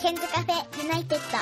[0.00, 1.38] ケンズカフェユナイテッド。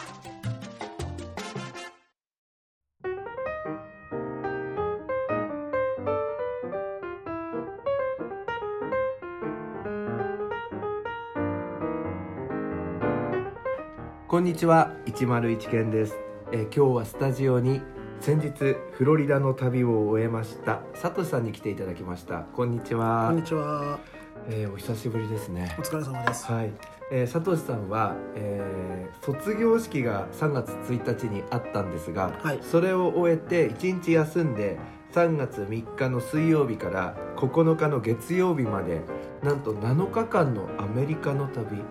[14.26, 16.16] こんにちは101健です、
[16.50, 17.80] えー今日はスタジオに
[18.18, 24.00] 先日フロリダの旅を終えましたサトシさんに来ていただきましたこんにちはこんにちは。
[24.48, 26.44] えーお久しぶりですねお疲れ様です。
[26.50, 26.72] はい、
[27.10, 28.88] えー、サトシさんは、えー
[29.22, 32.58] 卒業式が3月1日にあったんですが、はい。
[32.62, 34.78] それを終えて1日休んで
[35.12, 39.02] 3月3日の水曜日から9日の月曜日まで
[39.42, 41.82] なんと7日間のアメリカの旅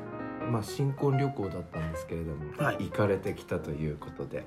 [0.49, 2.77] まあ新婚旅行だったんですけれども、はい。
[2.85, 4.45] 行かれてきたということで。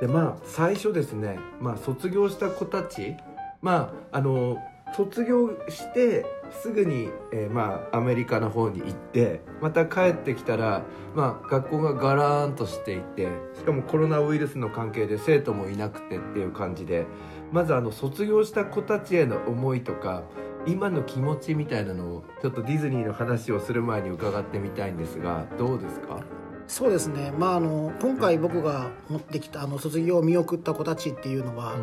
[0.00, 3.14] でまあ最初ですね、まあ、卒業した子たち
[3.62, 4.58] まああの
[4.94, 6.24] 卒業して
[6.62, 17.06] すぐに、えーまあ、アメリカの方に行ってまた帰ってきたら、まあ、学校がガラーンとしていてしかもコロナウイルスの関係で生徒もいなくてっていう感じで
[17.52, 20.22] まずあの卒業した子たちへの思いとか
[20.66, 26.20] 今の気持ちみたいなのをちょっとディズニーの話をする前に伺ってみたいんですがどうですか？
[26.66, 27.32] そうですね。
[27.38, 31.76] まああの今回僕が持ってきたあの卒業を見送った子たちっていうのは、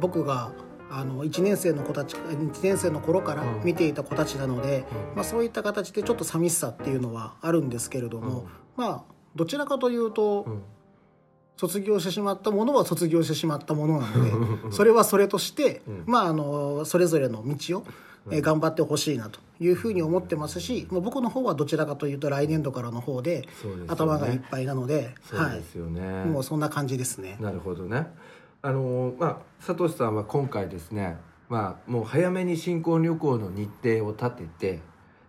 [0.00, 0.52] 僕が
[0.90, 3.64] あの1年生の子たち1年生の頃からうん。
[3.64, 5.16] 見ていた子たちなので、うん。
[5.16, 9.02] まあそういった形でちょっと寂しさっていうのはあるんですけれども、まあ
[9.36, 10.62] どちらかというと、うん。
[11.56, 16.04] 卒業してしまったものは卒業してしまったものなので それはそれとして、うん。
[16.06, 17.84] まああのそれぞれの道を、
[18.30, 23.48] えー頑張ってほしいなというふうに思ってますし、まあ僕の方はどちらかというと来年度からの方で
[23.88, 27.38] 頭がいっぱいなので、そうですよね、はい、もうそんな感じですね。
[27.40, 28.12] なるほどね。
[28.62, 31.16] あのまあサトシさんは今回ですね、
[31.48, 34.80] まあもう早めに新婚旅行の日程を立てて、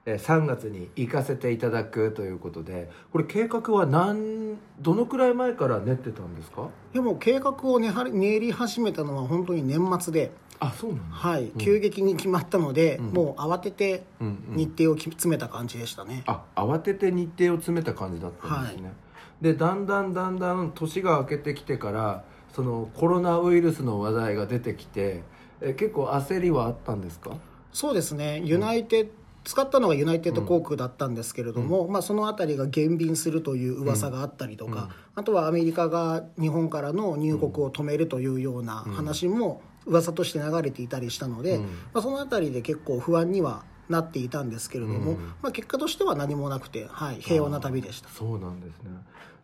[0.06, 6.70] えー3月に行かせていただくということで、これ計画は何どのくらい前から練ってたんですか？
[6.94, 11.16] でも計画を練練り始めたのは本当に年末で、あ、そうなんだ。
[11.16, 16.24] はいうん急激に決まったので、うんもう慌ててうんうん日程をき詰めた感じでしたね。
[16.26, 18.92] あ、慌てて日程を詰めた感じだったんですね。
[19.40, 25.24] で、だんだんだんだん年が明けてきてから、そのコロナウイルスの話題が出てきて、
[25.62, 27.32] え結構焦りはあったんですか？
[27.72, 28.42] そうですね。
[28.44, 29.12] ユナイテッド
[29.44, 41.64] 使ったのがユナイテッド航空だったんですけれども、まあ、その辺りが減便するという噂があったりとか、あとはアメリカが日本からの入国を止めるというような話も噂として流れていたりしたので、うん。
[41.64, 45.34] まあ、その辺りで結構不安にはなっていたんですけれども、うん。
[45.42, 48.10] まあ、結果としては何もなくて、はい、平和な旅でした。
[48.10, 48.92] そうなんですね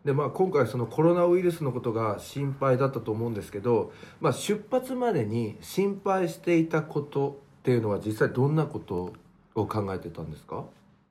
[0.04, 9.12] でまあ今回そのコロナウイルスのことが心配だったと思うんですけど、まあ、出発までに心配していたことっていうのは実際どんなこと
[9.54, 10.64] を考えてたんですか？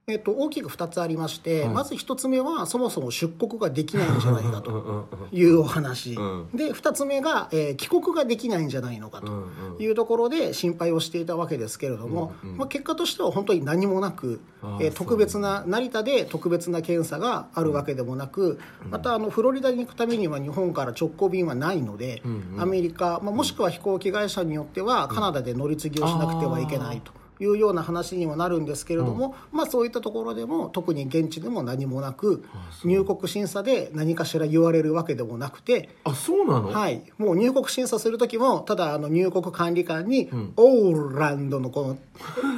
[0.10, 6.50] えっと、大きく2つありまして、はいまず1つ目はそもそも出国ができないんじゃないかとうんうんうんいうお話、うん。
[6.56, 9.74] で2つ目が、えー帰国ができないんじゃないのかとうん。
[9.74, 14.40] うんいうところで心配をしていたわけですけれども、うんうんまあ、結果としては本当に何もなく、
[14.80, 22.62] えー特別な成田で特別な検査があるわけでもなく、またあのフロリダに行くためには日本から直行便はないので、うんうん。
[22.62, 27.12] アメリカ、まあ、もしくは飛行機会社によってはカナダで乗り継ぎをしなくてはいけないと。
[27.40, 32.44] いうような話にはなるんですけれども、まあそういったところでも特に現地でも何もなく
[32.84, 40.54] 入国審査で何かしら言われるわけでもなくてあそうなの、はい、もう入国審査する時もただあの入国管理官に、ん。
[40.58, 41.98] オーランドのこの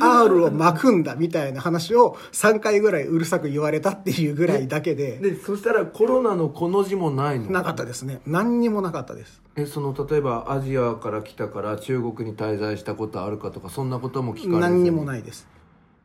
[0.01, 5.17] R を巻くんだみたいな話を3回ぐらいうるさく言われたっていうぐらいだけで。
[5.17, 7.51] でそしたらコロナのこの字もないの？
[7.51, 8.21] なかったですね。
[8.25, 15.47] 何にもなかったですえその例えばアジアから来たから中国に滞在したことあるかとかそんなことも聞かれず何にもないです。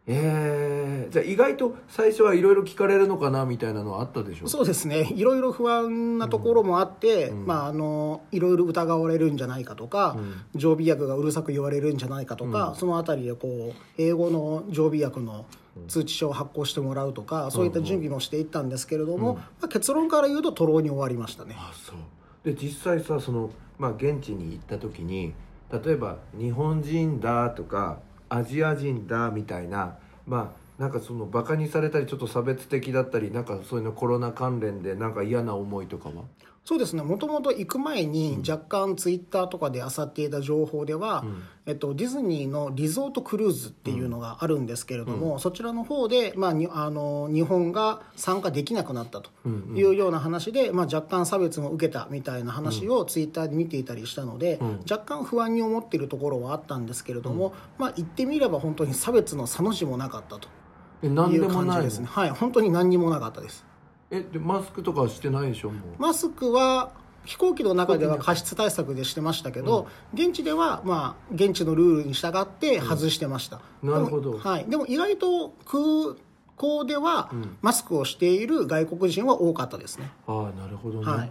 [0.06, 5.10] えー、じゃあ意外と最初はいろいろ聞かれるのかなみたいなのはあったでしょそうですね。
[5.14, 10.18] いろいろ不安なところもあって、まあ、あのいろいろ疑われるんじゃないかとか、
[10.54, 15.46] 常備薬がうるさく言われるんじゃないかとか、そのあたりでこう英語の常備薬の
[15.88, 21.56] 通知書を発行してもらうとか、そういった準備もしていったんですけれども、まあ、結論から言うと徒労に終わりましたね。
[21.58, 21.96] あそう
[22.44, 25.32] で実際さその、まあ、現地に行った時に
[25.72, 27.98] 例えば日本人だとか
[28.28, 29.96] アジア人だみたいな
[30.26, 36.24] まあなんかそのバカにされたりちょっと差別的だったりなんかそういうのコロナ関連でなんか嫌な思いとかは？
[36.64, 37.02] そうですね。
[37.02, 41.22] もともと行く前に若干ツイッターとかで漁っていた情報では、
[41.66, 49.30] えっと、ディズニーのリゾートクルーズっていうのがあるんですけれども、そちらの方で、まあ、にあの日本が参加できなくなったと
[49.74, 54.58] いうような話で、まあ、若干差別も受けたみたいな話をツイッターで見ていたりしたので、
[54.90, 60.48] 若干不安に思っているところはあったんですけれども、まあ、言ってみれば本当に差別の差の字もなかったと
[61.06, 62.06] いう感じですね。
[62.06, 62.30] はい。
[62.30, 63.66] 本当に何にもなかったです
[64.14, 65.80] えでマスクとかはしてないでしょもう。
[65.98, 66.92] マスクは
[67.24, 74.32] 飛行機の中では過失対策でしてましたけど、現地では、まあ、現地のルールに従って外してました、うんなるほど。
[74.32, 75.82] でもはい、でも意外と空
[76.56, 77.30] 港では、
[77.62, 80.10] マスクをしている外国人は多かったですね。
[80.26, 81.30] ああなるほどね、はい。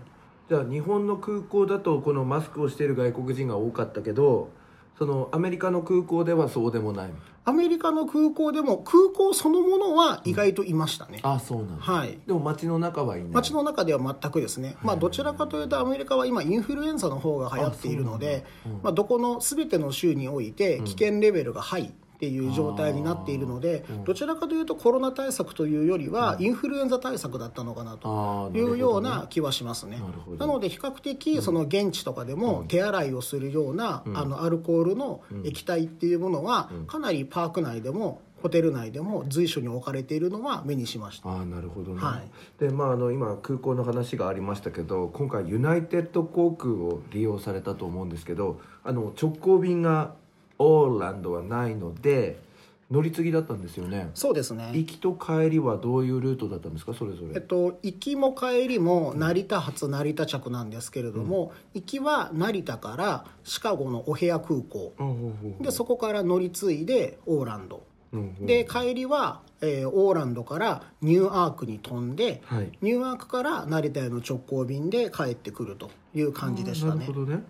[0.49, 4.49] じゃあ日本の空港だとこのマスクをしている外国人が多かったけど
[4.97, 7.09] そのアメリカの空港ではそうでもない
[7.45, 12.19] アメリカの空港でも空港そのものは意外といましたね、ああそうなんだ、はい。
[12.25, 13.29] でも街の中はいない。
[13.31, 18.45] 街の中では全くですね、まあ、どちらかというとアメリカは今インフルエンザの方が流行っているので、
[18.81, 30.01] まあ、どこの全ての州において危険レベルがハイっていう状態になっているので、どちらかというとコロナ対策というよりはインフルエンザ対策だったのかなあというような気はしますね。
[30.37, 41.29] なので比較的その現地とかでも手洗いをするようなあのアルコールの液体っていうものはかなりパーク内でもホテル内でも随所に置かれているのは目にしました。
[41.29, 42.29] ああなるほどね、はい。
[42.59, 50.15] でまああの今空港の話がありましたけど今回ユナイテッド航空を利用されたと思うんですけどあの直行便が
[50.59, 52.39] オーランドはないので
[52.91, 54.11] 乗り継ぎだったんですよね。
[54.13, 54.71] そうですね。
[54.73, 56.93] 行きと帰りはどういうルートだったんですか？
[56.93, 57.33] それぞれ。
[57.33, 64.93] えっと、行きも帰りも成田発成田着なんですけれども、行きは成田からシカゴのお部屋空港。
[64.99, 67.81] うんうんうんでそこから乗り継いでオーランド。
[68.11, 68.45] うんうん。
[68.45, 72.71] で帰りは、えーオーランドからニューアークに飛んで、はい。
[72.81, 76.99] ニューアークから成田への直行便で帰ってくるという感じでしたね。
[76.99, 77.43] なるほどね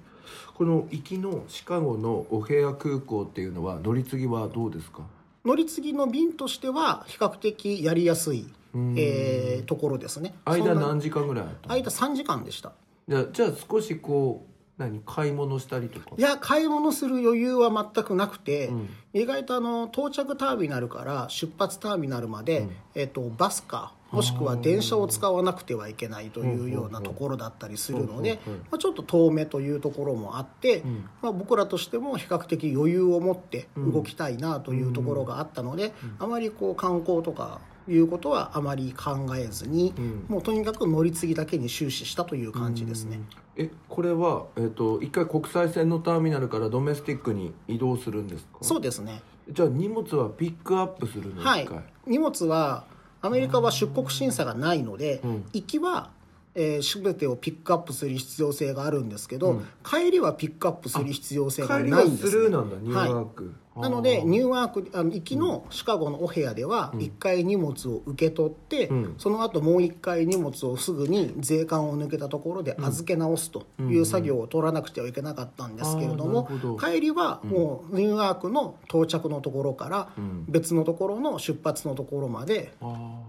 [0.55, 5.01] この行きのシカゴのお部屋空港っていうのは乗り継ぎはどうですか？
[5.45, 8.47] 乗り継ぎの便としては比較的やりやすい、
[8.77, 8.95] ん。
[8.97, 10.33] えーところですね。
[10.45, 12.71] 間何時間ぐらい間3時間でした。
[13.07, 16.11] じゃあじゃあ少しこう何買い物したりとか？
[16.17, 18.89] いや買い物する余裕は全くなくて、ん。
[19.13, 28.39] 意外とあの到着ターミナルから出発ターミナルまで、えっとバスかもしくは電車を使わなくてはいけないというようなところだったりするので、
[28.71, 30.83] まあ、ちょっと遠目というところもあって、
[31.21, 39.93] まあ、僕らとしても比較的余裕を持って動きたいなというところがあったので、あまりこう観光とかいうことはあまり考えずに、
[40.29, 43.19] もうとにかく乗り継ぎだけに終始したという感じですね。
[43.57, 48.59] えこれは、えっと一回国際線のターミナルからドメスティックに移動するんですか？
[48.61, 49.21] そうですね。
[49.49, 51.43] じゃあ荷物はピックアップするの？
[51.43, 51.67] はい。
[52.07, 52.85] 荷物は
[53.23, 55.45] アメリカは出国審査がないので、ん。
[55.53, 56.11] 行きは、
[56.55, 69.15] えー、全てをピックアップする必要性があるんですけど、帰りはピックアップする必要性が帰りはないんです、スルーなんだニューアーク、なのでニューアークあの行きのシカゴのお部屋では1回荷物を受け取って、ん。
[69.17, 76.91] その後もう1回荷物をすぐに税関を抜けたところで預け直すという作業を取らなくてはいけなかったんですけれども、あーなるほど。
[76.91, 80.45] 帰りはもうニューアークの到着のところからん。
[80.47, 83.21] 別のところの出発のところまであ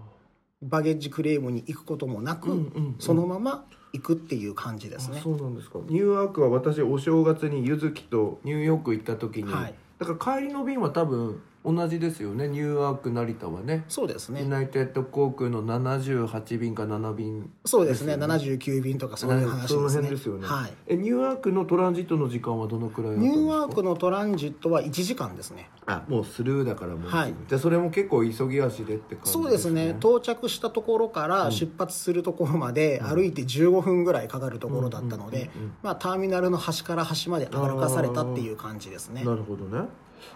[0.61, 5.79] バゲッジクレームに行くこともなく、うんうんそのまま行くっていう感じですー、ねそうなんですか。
[5.87, 12.47] ニューアークは私お正月にゆずきとニューヨーク行った時に、はいだから帰りの便は多分同じですよね。
[12.47, 13.85] ニューアーク成田はね。
[13.87, 14.41] そうですね。
[14.41, 17.49] ユナイテッド航空の78便か7便。
[17.65, 18.13] そうですね。
[18.13, 19.79] よ79便とかそういう話ですね。
[19.79, 20.73] その辺ですよね、はい。
[20.87, 23.39] えニューアークのトランジットの時間はどのくらいニですか？
[23.39, 25.69] ューアークのトランジットは1時間ですね。
[25.87, 27.33] あもうスルーだからもう、はい。
[27.47, 29.95] じゃあそれも結構急ぎ足でって感じそうですね。
[29.99, 35.49] 到着したところから出発するところまで歩いて15分ぐらいかかるところだったので、
[35.83, 39.23] まあ、ターミナルの端から端まで歩かされたっていう感じですね。
[39.23, 39.87] なるほどね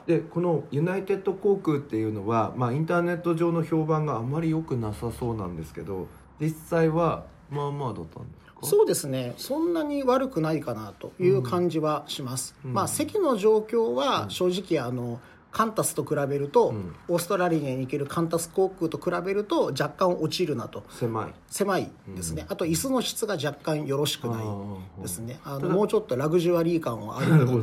[0.05, 6.07] でこのユナイテッド航空っていうのは、まあ、インターネット上の評判があまり良くなさそうなんですけど
[6.39, 8.67] 実際はまあまあだったんですか？
[8.67, 9.33] そうですね。
[9.38, 15.19] そんなに悪くないかなという感じはします、まあ席の状況は正直あの
[15.51, 16.95] カンタスと比べると、ん。
[17.07, 20.83] オーストラリアに行けるカンタス航空と比べると若干落ちるなと。
[20.89, 21.33] 狭い。
[21.47, 25.39] 狭いですね、あと椅子の質が若干よろしくないですね。
[25.43, 27.59] あのもうちょっとラグジュアリー感はあると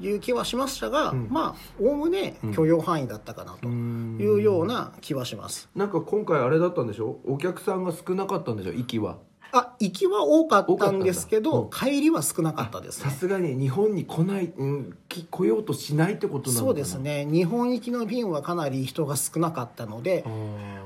[0.00, 5.68] いう気はしましたが、まあおおむね許容範囲だったかなとんいうような気はします。
[5.76, 7.18] なんか今回あれだったんでしょ？
[7.24, 8.72] お客さんが少なかったんでしょ？
[8.72, 9.18] 息は
[9.52, 13.10] あ行きは多かったんですけど、帰りは少なかったですね。
[13.10, 16.66] さすがに日本に来ない、うん、き来ようとしないってことなのかな？
[16.66, 17.26] そうですね。
[17.26, 20.24] 日本行きの便はかなり人が少なかったので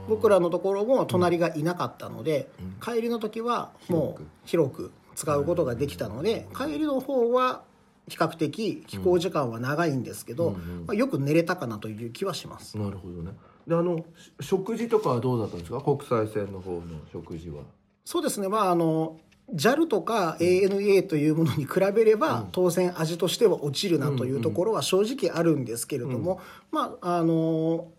[0.09, 2.49] 僕らのところも隣がいなかったので、
[2.81, 4.93] 帰りの時はもう広く。
[5.15, 7.65] 使うことができたので、帰りの方は
[8.09, 10.53] 比較的飛行時間は長いんですけど、
[10.87, 12.79] まあ、よく寝れたかなという気はします。
[12.79, 13.33] なるほどね。
[13.67, 15.83] であのし食事とかはどうだったんですか？
[15.83, 17.65] 国際線の方の食事は
[18.05, 18.49] そうですね。
[18.49, 19.19] まああの
[19.55, 26.41] JAL とか ANA というものに比べれば、当然味としては落ちるなというところは正直あるんですけれども、
[26.71, 27.35] まああの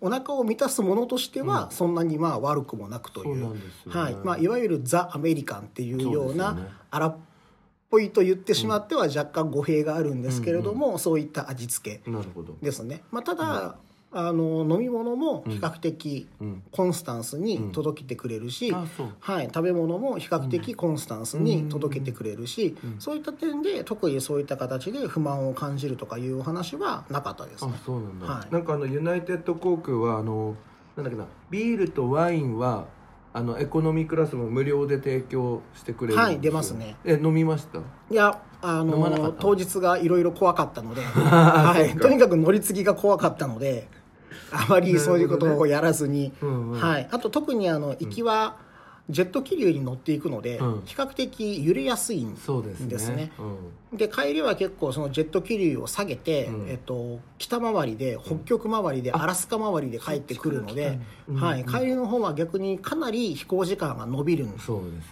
[0.02, 4.02] お腹を満たすものとしてはそんなにまあ悪くもなくという,、そうなんですよね。
[4.02, 4.16] はい。
[4.24, 6.68] まあ、いわゆるザ・アメリカンっていうようなね。
[6.90, 7.18] 荒っ
[7.94, 12.12] ぽいと言ってしまっては若干語弊があるんですけれども、そういった味付け
[12.64, 13.78] ですね、まあ、ただ、
[14.14, 16.28] あの飲み物も比較的
[16.72, 19.08] コンスタンスに届けてくれるし、あそう。
[19.20, 27.74] はい、食べ物も比較的コンスタンスに届けてくれるし、そういった点で特にそういった形で不満を感じるとかいうお話はなかったですあね。
[27.86, 28.54] そうなんだ、はい。
[28.54, 30.56] なんかあのユナイテッド航空はあの
[30.96, 32.86] なんだっけなビールとワインは
[33.34, 36.24] あのエコノミークラスも無料で提供してくれるんですよ。
[36.26, 36.96] はい出ますね。
[37.04, 37.80] え飲みました？
[37.80, 43.90] いやあの当日がいろいろ怖かったので、 はい、とにかく乗り継ぎが怖かったので
[44.52, 46.80] あまりそういうことをやらずに、うんうん。
[46.80, 48.58] はい、あと特にあの行きは
[49.10, 50.82] ジェット気流に乗っていくので、うん。
[50.86, 52.88] 比較的揺れやすいんそうですね。
[52.88, 53.32] ですね。
[53.40, 53.58] うん
[53.96, 56.70] で帰りは結構そのジェット気流を下げて、うん。
[56.70, 64.56] えっと、北回りで北極回りでアラスカ回りで帰ってくるので、うんはい、帰りの方は逆にかなり飛行時間が伸びるん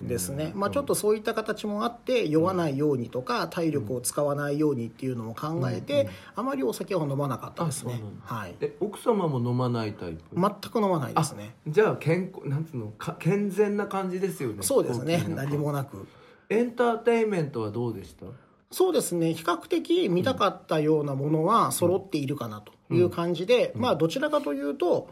[0.02, 0.46] ですね。
[0.46, 8.02] ね、まあ、ちょっとそういった形もあって酔わないようにとか体力を使わないようにっていうのも考えて、あまりお酒は飲まなかったですね。
[8.24, 8.56] はい。
[8.62, 10.22] え奥様も飲まないタイプ？
[10.36, 11.56] 全く飲まないですね。
[11.68, 15.26] じゃあ健康なんつうのか健全な感じですよねそうですね。
[15.30, 16.08] 何もなく。
[16.50, 18.26] エンターテインメントはどうでした？
[18.72, 19.34] そうですね。
[19.34, 25.10] 比較的見たかったようなものは揃っているかなという感じで、まあどちらかというと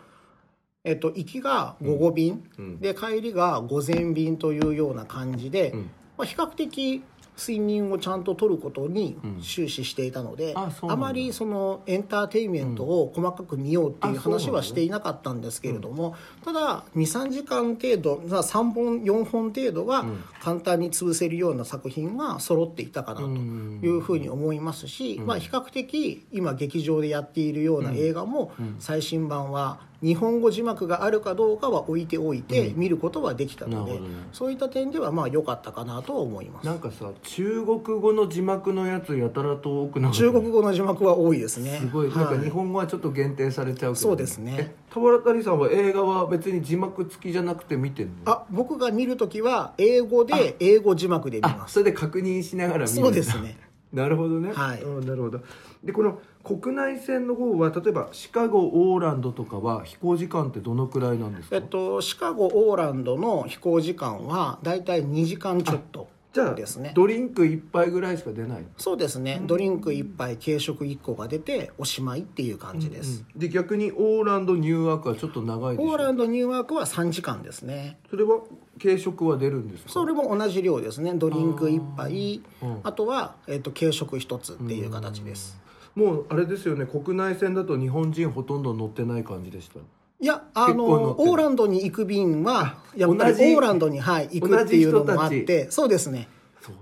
[0.85, 2.79] えっと、行きが午後便、うん。
[2.79, 5.91] で帰りが午前便というような感じで、ん。
[6.17, 7.03] まあ、比較的
[7.39, 10.75] 睡眠をちゃんと取ることに終始していたので、うなんだ。
[10.81, 20.05] あまりそのエンターテインメントを細かく見ようっていう話はしていなかったんですけれども、ただ23時間程度まあ3本4本程度は
[20.41, 34.15] 簡単に潰せるような作品が揃っていたかなというふうに思いますし、まあ、比較的今劇場でやっているような映画も最新版は日本語字幕があるかどうかは置いておいて見ることはできたので、なるほどね。
[34.31, 36.65] そういった点ではまあ良かったかなとは思います。
[36.65, 41.79] なんかさ中国語の字幕のやつやたらと多くなかった中国語の字幕は多いですね。
[41.81, 42.09] すごい。
[42.09, 44.55] なんかは日本語はちょっと限定されちゃうけど、そうですね。
[44.59, 48.31] え田原谷さんは映画は別に字幕付きじゃなくて見てんの？
[48.31, 51.73] あ僕が見るときは英語で英語字幕で見あます。
[51.73, 53.57] それで確認しながら見るそうですね。
[53.91, 54.51] なるほどね。
[54.53, 54.81] はい。
[54.81, 55.41] うんなるほど。
[55.83, 56.19] でこの
[56.57, 66.91] 国内線の方は例えばシカゴオーランドとかは飛行時間ってどのくらいなんですか、えっとシカゴオーランドの飛行時間はだいたい2時間ちょっとじゃあですね。
[66.93, 68.65] ドリンク一杯ぐらいしか出ない？
[68.77, 69.41] そうですね。
[69.45, 75.89] ドリンク1杯軽食1個が出ておしまいっていう感じです、で逆にオーランドニューヨークはちょっと長いでしょ？
[75.89, 77.97] オーランドニューヨークは3時間ですね。
[78.11, 78.41] それは
[78.79, 79.89] 軽食は出るんですか？
[79.89, 81.15] それも同じ量ですね。
[81.15, 82.43] ドリンク1杯。
[82.61, 85.59] うんあとは、えっと軽食1つっていう形です、
[85.99, 89.79] もうあれですよね国内線だと日本人ほとんど乗ってない感じでした。
[90.21, 96.27] いやあのオーランドに行く便はやっぱりオーランドに、はい、行くっていうのもあってそうですね。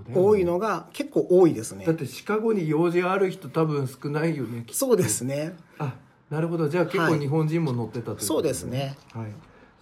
[0.08, 0.16] ね。
[0.16, 1.86] 多いのが結構多いですね。
[1.86, 5.56] だってシカゴに用事ある人多分少ないよねそうですね。
[5.80, 5.96] あ
[6.30, 6.68] なるほど。
[6.70, 7.20] じゃあ結構はい。
[7.20, 8.98] 日本人も乗ってたということそうですね。
[9.14, 9.32] はい、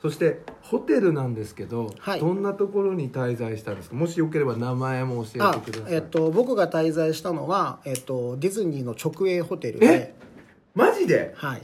[0.06, 2.20] そしてホテルなんですけど、はい。
[2.20, 3.96] どんなところに滞在したんですか？
[3.96, 5.94] もしよければ名前も教あえてください。
[5.96, 9.88] えっと僕が滞在したのは、えっと、ディズニーの直営ホテルで。
[9.88, 10.14] え？
[10.76, 11.34] マジで？
[11.36, 11.64] はい。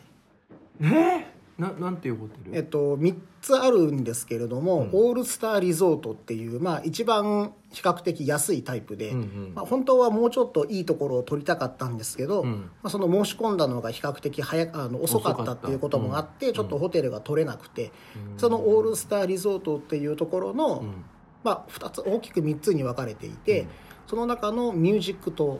[0.82, 0.86] え？
[0.88, 1.24] ー、
[1.62, 9.52] ななんていうホテル、えっと、3つあるんですけれども、オールスターリゾートっていう、まあ、一番比較的安いタイプで、うんうん。
[9.54, 12.72] まあ、本当はもうちょっといいところを取りたかったんですけど、ん。
[12.82, 17.92] まあ、その申し込んだのが比較的早くあの遅かったっていうこともあって、ちょっとホテルが取れなくて、
[18.38, 20.84] そのオールスターリゾートっていうところの、
[21.44, 23.68] まあ、2つ大きく3つに分かれていて、
[24.08, 25.60] その中のミュージック島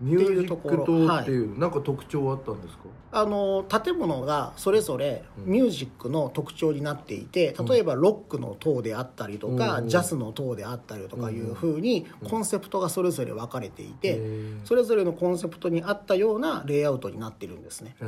[0.00, 1.44] ミュージック島っていい。
[1.44, 2.84] うなんか特徴あったんですか？
[3.12, 9.88] あの建物がそれぞれミュージックの特徴になっていて例えばロックの塔であったりとか、うん。
[9.88, 17.96] ジャズの塔であったりとかいうふうにコンセプトがそれぞれ分かれていて、へーそれぞれのコンセプトに合ったようなレイアウトになってるんですね。
[18.00, 18.04] え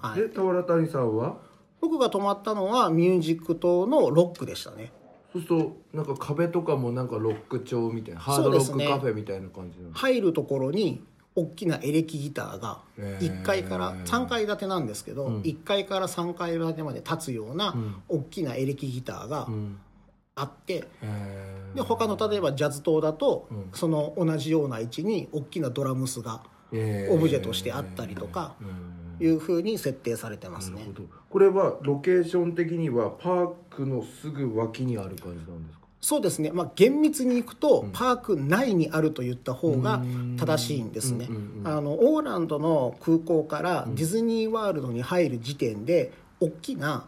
[0.00, 0.06] ー。
[0.06, 0.20] はい。
[0.20, 1.38] で田原谷さんは？
[1.80, 4.92] 僕が泊まったのはミュージック島のロックでしたね。
[5.32, 11.02] そうするとなんか壁とかもなんかロック調みたいなハードロックカフェみたいな感じなの、入るところに
[11.36, 13.40] 大きなエレキギターがへー。
[13.40, 17.74] 1階から3階建てなんですけど、1階から3階建てまで立つような
[18.08, 19.78] 大きなエレキギターがうん。
[20.36, 20.84] あって、
[21.76, 29.24] で他の例えばジャズ島だと、その同じような位置に大きなドラムスがオブジェとしてあったりとかうん。
[29.24, 30.88] いうふうに設定されてますね。
[31.30, 35.83] これはロケーション的にはパークのすぐ脇にある感じなんですか？
[36.04, 40.02] そうですね、まあ、厳密にいくと、パーク内にあると言った方が
[40.36, 41.30] 正しいんですね、
[41.64, 47.06] あのオーランドの空港からディズニーワールドに入る時点で大きな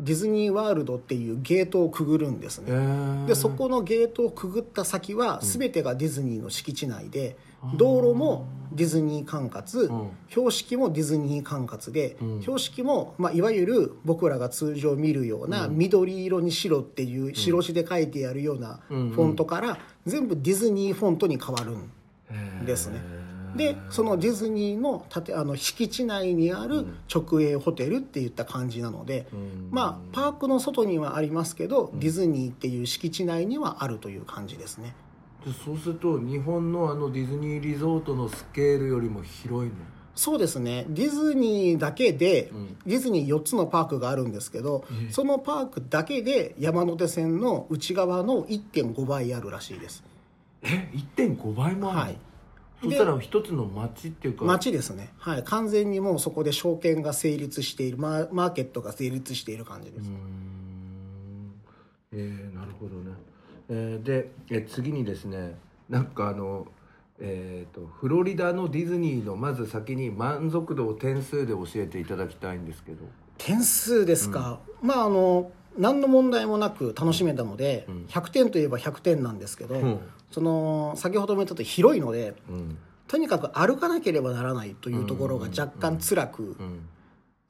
[0.00, 7.36] ディズニーワールドっていうゲートをくぐるんですね、でそこのゲートをくぐった先は全てがディズニーの敷地内で、
[7.76, 10.10] 道路もディズニー管轄、ん。
[10.28, 12.40] 標識もディズニー管轄で、ん。
[12.40, 23.00] 標識も、まあ、いわゆる僕らが通常見るような緑色に白っていう白紙で書いてあるようなフんォントから全部ディズニーフォントに変わるんですね。
[23.56, 29.68] でそのディズニーの建あの敷地内にある直営ホテルっていった感じなので、ん。
[29.70, 34.94] まあパークの外にはありますけど、ディズニーっていう敷地内にはあるという感じですね
[35.44, 39.76] でそうすると日本のあのディズニーリゾートのスケールよりも広いの？
[40.14, 40.84] そうですね。
[40.88, 42.76] ディズニーだけで、ん。
[42.84, 50.02] ディズニー4つのパークがあるんですけど、そのパークだけで山手線の内側の1.5倍あるらしいです。
[50.62, 52.18] え？1.5倍もあるの、はい。
[52.82, 54.44] そしたら一つの町っていうか。
[54.44, 55.12] 街ですね。
[55.18, 55.44] はい。
[55.44, 61.52] 完全にもうそこで証券が成立しているマーケットが成立している感じです、うーん。
[62.10, 63.12] えー、なるほどね、
[63.68, 65.56] えーでえ次にですね
[65.88, 66.66] なんかあの
[67.20, 72.98] えー、とフロリダのディズニーのまず先に満足度を点数で教えていただきたいんですけど。
[73.38, 78.06] 点数ですか、まああの何の問題もなく楽しめたので、ん。
[78.06, 80.00] 100点といえば100点なんですけど、ん。
[80.30, 82.78] その先ほども言ったと広いのでうん。
[83.08, 86.88] とにかく歩かなければならないというところが若干辛く、うん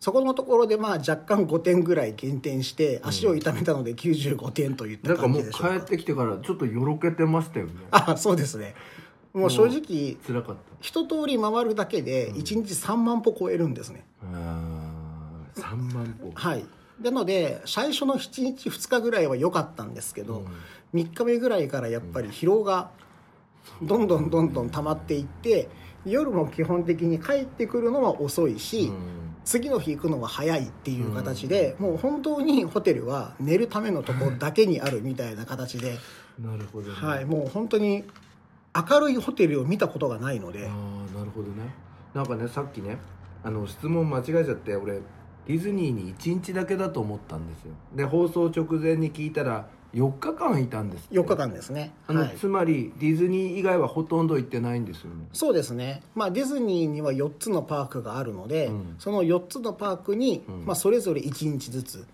[0.00, 7.72] そこのところでまあ若干5点ぐらい減点して足を痛めたので95点といったなんかもう感じでしょうか、帰ってきてからちょっとよろけてましたよね。
[7.90, 8.74] あそうですね。
[9.34, 10.60] もう正直辛かった。
[10.80, 16.30] 一通り回るだけで1日3万歩超えるんですね、あー3万歩。
[16.34, 16.64] はい。
[17.00, 20.44] なので最初の7日2日ぐらいは良かったんですけど、
[20.94, 22.90] 3日目ぐらいからやっぱり疲労が
[23.82, 25.68] どんどんどんどん溜まっていって
[26.10, 28.92] 夜も基本的に帰ってくるのは遅いし、
[29.44, 35.98] 次の日行くのは早いっていう形で、もう本当にホテルは寝るためのところだけにあるみたいな形で、
[36.38, 38.04] なるほどね、はい、もう本当に
[38.74, 41.74] 明るいホテルを見たことがないので、ああなるほどね。
[42.14, 42.98] なんかねさっきね
[43.42, 45.00] あの質問間違えちゃって俺
[45.46, 47.72] ディズニーに1日だけだと思ったんですよ。
[47.94, 51.14] で放送直前に聞いたら4日間いたんですって。
[51.14, 51.92] 4日間ですね。
[52.06, 52.36] あの、はい。
[52.36, 55.26] つまりディズニー以外はほとんど行ってないんですよね。
[55.32, 58.96] そうですね、まあ、ディズニーには4つのパークがあるので、うん。
[58.98, 60.64] その4つのパークに、ん。
[60.66, 62.06] まあ、それぞれ1日ずつ、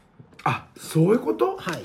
[0.45, 1.57] あそういうこと？
[1.57, 1.83] はい、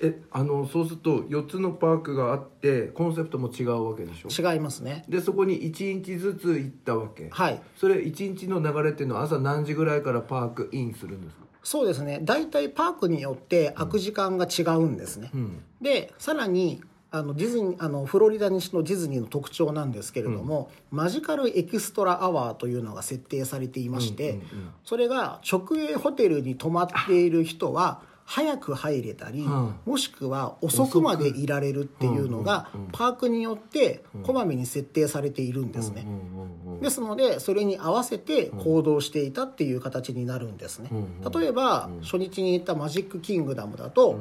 [0.00, 4.52] えあのそうすると4つのパークがあってコンセプトも違うわけでしょ？
[4.52, 5.04] 違いますね。
[5.08, 7.28] でそこに1日ずつ行ったわけ。
[7.30, 7.60] はい。
[7.76, 11.45] それ1日の流れっていうのは朝何時ぐらいからパークインするんですか？
[11.66, 12.20] そうですね。
[12.22, 15.64] 大体パークによって開く時間が違うんですね、うん。
[15.80, 24.48] でさらにあのディズニーあのフロリダ西のディズニーの特徴なんですけれども、マジカルエキストラアワーというのが設定されていまして、うんうんうん。
[24.84, 29.78] それが直営ホテルに泊まっている人は早く入れたり、ん。
[29.86, 40.90] もしくは遅くまでいられるっていうのが、パークによってこまめに設定されているんですね、うんうんうんですのでそれに合わせて行動していたっていう形になるんですね、
[41.34, 44.20] 例えば、初日に行ったマジックキングダムだと,、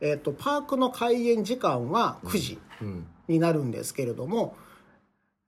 [0.00, 3.06] えー、とパークの開園時間は9時うん。
[3.28, 4.56] になるんですけれども、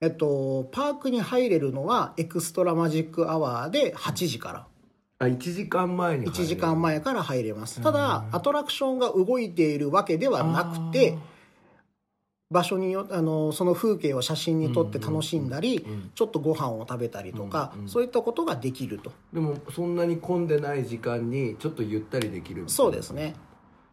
[0.01, 4.67] えっと、パークに入れるのはエクストラマジックアワーで8時から
[5.21, 6.33] あ1時間前に入る。
[6.33, 7.81] 1時間前から入れます。
[7.81, 11.19] ただアトラクションが動いているわけではなくて
[12.51, 19.13] 場所によあのその風景を写真に撮って楽しんだり、ちょっとご飯を食べたりとか、そういったことができると。
[19.35, 23.35] でもそんなに混んでない時間にちょっとゆったりできるそうですね。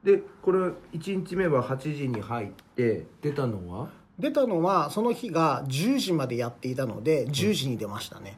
[0.04, 0.60] でこれ
[0.94, 3.90] 1日目は8時に入って出たのは？
[4.20, 8.38] 出たのはその日が10時までやっていたので10時に出ましたね、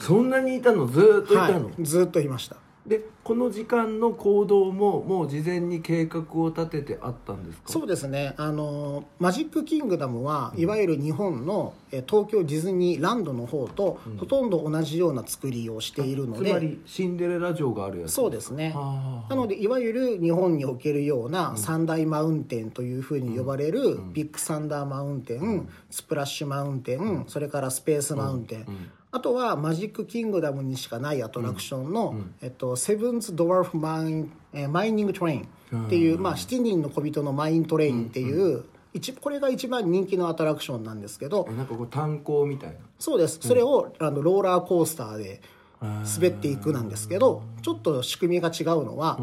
[0.00, 0.86] そんなにいたの？
[0.86, 2.56] ずーっといたの、はい、ずっといました。
[2.86, 7.70] でこの時間の行動ももう事前に計画を立ててあったんですか？
[7.70, 8.34] そうですね。
[8.38, 18.12] あのマジックキングダムはいわゆる日本のえ東京ディズニーランドの方とほとんど同じような作りをしているので、つまりシンデレラ城があるやつ。
[18.12, 18.72] そうですね。
[18.74, 19.26] あ。
[19.28, 28.66] なのでいわゆる日本におけるような三大マウンテンというふうに呼ばれるビッグサンダーマウンテン、スプラッシュマウンテン、それからスペースマウンテン、
[29.12, 35.48] あとはマジックキングダムにしかないアトラクションの、えっと、セブンズ・ドワーフマイン、えーマイニング・トレイン
[35.86, 42.76] っていう、まあ、7人の小人のマイントレインっていう、一これが一番人気のアトラクションなんですけどえなんかこう炭鉱みたいな。
[42.98, 43.38] そうです。
[43.40, 45.40] それを、あのローラーコースターで
[45.80, 49.18] 滑っていくなんですけどちょっと仕組みが違うのは、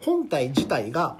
[0.00, 1.16] 本体自体が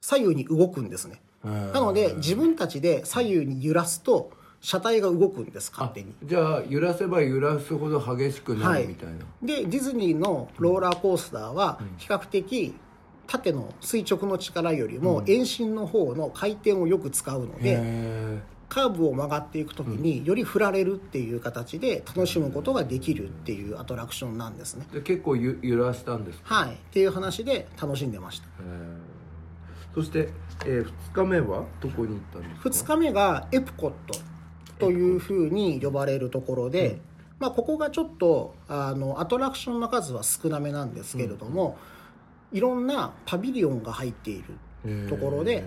[0.00, 1.20] 左右に動くんですね。
[1.44, 6.14] なので自分たちで左右に揺らすと車体が動くんです勝手に。
[6.24, 12.74] じゃあ揺らせば揺らすほど激しくなるみたいな、でディズニーのローラーコースターは比較的
[13.26, 24.86] 縦の垂直の力よりも遠心の方の回転をよく使うので、へカーブを曲がっていく時により振られるっていう形で楽しむことができるっていうアトラクションなんですね。
[24.92, 26.54] えで結構ゆ揺らしたんですか？
[26.54, 26.74] はい。
[26.74, 28.48] っていう話で楽しんでました。
[29.94, 30.28] そして、
[30.66, 34.18] え2日目はどこに行ったんですか？2日目がエプコット
[34.78, 37.00] というふうに呼ばれるところで、
[37.38, 41.78] まあ、ここがちょっとあのアトラクションの数は少なめなんですけれども、
[42.52, 45.64] いろんなパビリオンが入っているところで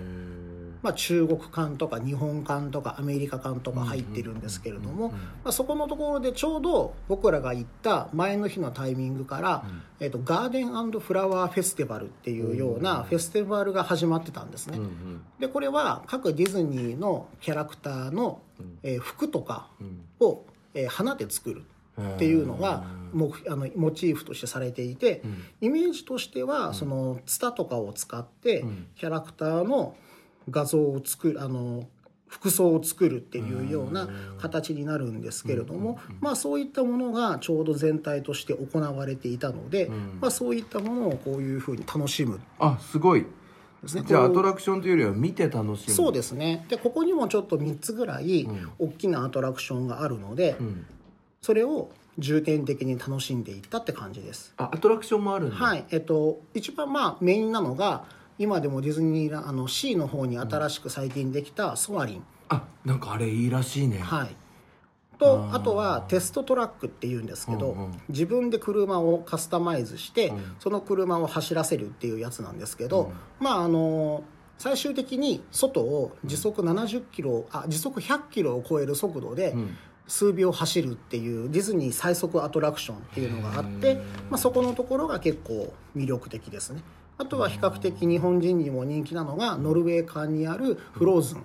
[0.82, 9.64] まあ、中国館とか日本館とかアメリカ館とか入ってるんですけれども、まあ、そこのところでちょうど僕らが行った前の日のタイミングから、
[10.00, 14.78] えっとガーデンフラワーフェスティバルっていうようなフェスティバルが始まってたんですね。
[15.38, 18.42] でこれは各ディズニーのキャラクターの、
[18.82, 20.04] えー服とかうん。
[20.20, 21.62] を、えー花で作る
[22.00, 25.22] っていうのが目あのモチーフとしてされていて、
[25.60, 28.64] イメージとしてはそのツタとかを使って
[28.96, 29.94] キャラクターの
[30.50, 31.88] 画像を作るあの
[32.32, 42.40] 服装を作るっていうような形になるんですけれども、まあ、そういったものがちょうど全体として行われていたので、まあ、そういったものをこういうふうに楽しむ。
[42.58, 43.26] あすごい。
[43.94, 45.94] ねじゃあアトラクションというよりは見て楽しむ。
[45.94, 46.64] そうですね。
[46.70, 50.86] でここにもちょっと3つぐらい大きなアトラクションがあるので、ん。
[51.42, 54.54] それを重点的に楽しんでいったって感じです。
[54.56, 55.56] あアトラクションもあるんだ。
[55.56, 55.84] はい。
[55.90, 58.04] えっと一番まあメインなのが
[58.42, 63.98] 今でもディズニーラあの C の方に新しく最近できたソアリン、あなんかあれいいらしいね。
[63.98, 64.36] はい。
[65.16, 68.02] とあとはテストトラックっていうんですけど、うんうん。
[68.08, 74.24] 自分で車をカスタマイズして、その車を走らせるっていうやつなんですけど、まああの
[74.58, 79.54] 最終的に外を時速70キロあ時速100キロを超える速度で
[80.08, 83.96] 数秒走るっていうディズニー最速アトラクションっていうのがあって、
[84.30, 86.82] まあ、そこのところが結構魅力的ですね
[87.22, 91.44] あとは比較的日本人にも人気なのがノルウェー館にあるフローズン。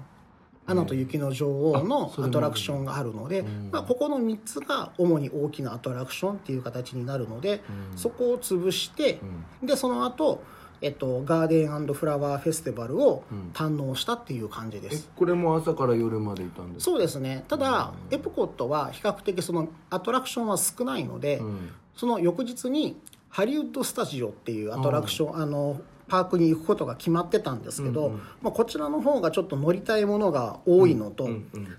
[0.70, 7.62] アナと雪の女王のアトラクションがあるので、まあ、ここの3つが主に大きなアトラクションっていう形になるので、
[7.96, 9.22] そこを潰して、
[9.64, 10.44] でその後、
[10.82, 15.10] えっとガーデンフラワーフェスティバルを堪能したっていう感じでえす。
[15.16, 16.92] これも朝から夜までいたんですか？
[16.92, 17.46] そうですね。
[17.48, 21.70] ただ、エプコットは比較的そのアトラクションは少ないので、ん。
[21.96, 22.98] その翌日に
[23.30, 28.12] ハリウッドスタジオっていうアトラクション、あのパークに行くことが決まってたんですけど、
[28.42, 31.30] まあ、こちらの方がちょっと乗りたいものが多いのと、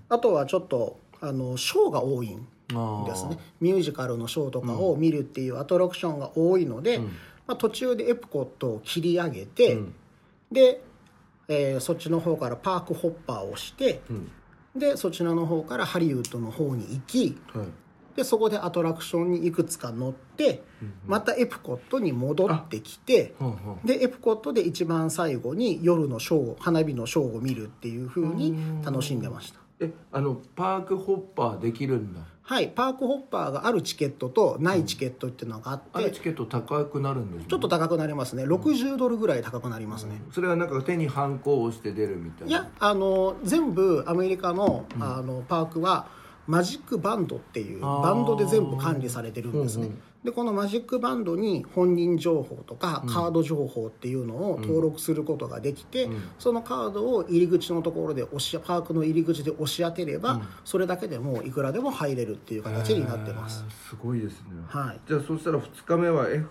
[0.09, 3.39] あとはちょっとあのショーが多いんあですね。
[3.61, 9.79] ミュージカルのショーとかを見るっていうアトラクションが多いので、まあ、途中でエプコットを切り上げて、
[10.53, 10.83] で、
[11.49, 14.03] えーそっちの方からパークホッパーをして、
[14.77, 17.67] でそちらの方からハリウッドの方に行きはい
[18.19, 20.65] でそこでアトラクションにいくつか乗って、
[21.07, 23.33] またエプコットに戻ってきて、
[23.85, 29.61] でエプコットで一番最後に夜のショー花火のショーを見るっていう風に楽しんでました。
[29.79, 32.23] えあのパークホッパーできるんだ。
[32.43, 37.47] はいパークホッパーがあるチケットとないチケットっていうのがあって、あれチケット高くなるんですね。
[37.49, 38.43] ちょっと高くなりますね。
[38.43, 42.51] 60ドルぐらい高くなりますね、それはなんか手にハンコを押して出るみたいな。
[42.51, 46.09] いやあの全部アメリカの,、あのパークは
[46.49, 50.01] マジックバンドっていうバンドで全部管理されてるんですね、うんうん。
[50.25, 56.09] でこのマジックバンドに本人情報とかカード情報っていうのを登録することができて、
[56.39, 64.47] そのカードを入り口のところで押しパークの入り口で押し当てれば、それだけでもういくらでも入れるっていう形になってます、えーすごいですね。
[64.67, 65.01] はい。
[65.07, 66.49] じゃあそしたら2日目は F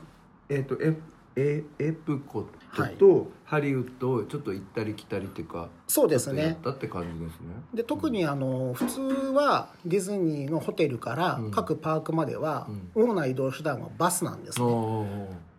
[0.50, 1.02] えっ、と F
[1.36, 2.48] エエプコ
[2.84, 6.58] ットとハリウッドをちょっと行ったり来たりっていうかそうですね。
[6.64, 7.48] たって感じですね。
[7.74, 14.68] で特にあの普通はディズニーのホテルから各パークまでは主な移動手段はバスなんですね、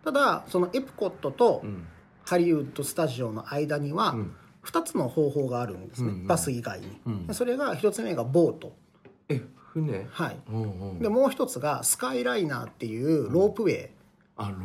[0.05, 1.87] ただそのエプコットとん。
[2.25, 4.15] ハリウッドスタジオの間には
[4.63, 8.77] 2つの方法があるんですね、バス以外に、でそれが1つ目がボート。
[9.31, 9.41] え
[9.73, 10.07] 船？
[10.11, 10.37] はい。
[11.01, 13.89] でもう1つがスカイライナーっていうロープウェイ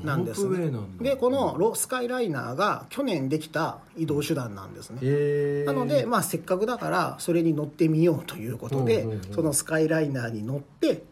[0.04, 0.72] なんですね。
[1.02, 9.34] でこのロスカイライナーが去年できた移動手段なんですね、なので、まあ、せっかくだからそれに乗ってみようということで、うんうんうん。
[9.34, 11.04] そのスカイライナーに乗って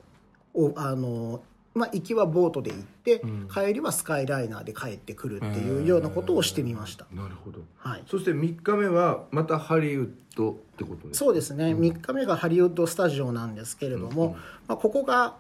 [0.54, 1.42] おあの、
[1.74, 3.22] まあ、行きはボートで行って、
[3.52, 7.62] 帰りはスカイライナーで帰ってくるっていうようなことをしてみました、なるほど。
[7.78, 14.36] はい、そして3日目はまたハリウッドってことですそうですね、3日目がハリウッドスタジオなんですけれども、
[14.68, 15.36] まあ、ここが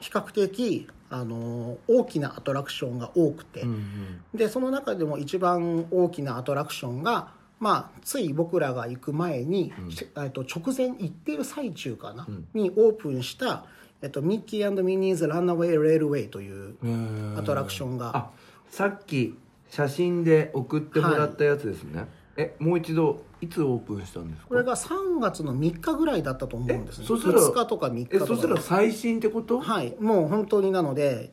[0.00, 13.64] 比較的あの大きなアトラクションが多くて、うんでその中でも一番大きなアトラクションが、まあ、つい僕らが行く前に、しえっと直前行ってる最中かな、にオープンした、
[14.02, 18.30] えっと、ミッキーミニーズ・ランナウェイ・レールウェイといううんアトラクションが、あ
[18.68, 19.38] さっき
[19.70, 24.48] 写真で送ってもらったやつですね、えもう一度いつオープンしたんですか？
[24.48, 27.06] これが3月の3日ぐらいだったと思うんですね。
[27.06, 28.26] そしたら2日とか3日えとか。
[28.26, 29.94] そしたら最新ってこと、はい。
[30.00, 31.32] もう本当になので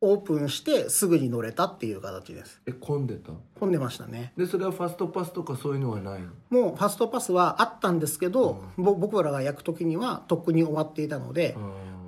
[0.00, 2.60] オープンしてすぐに乗れたっていう形です。
[2.66, 3.32] え混んでた？
[3.58, 4.32] 混んでましたね。
[4.36, 6.28] でそれはファストパスとかそういうのはないの？
[6.50, 11.56] もうファストパスはあったんですけど、ぼ僕らが焼く時にはとっくに終わっていたので、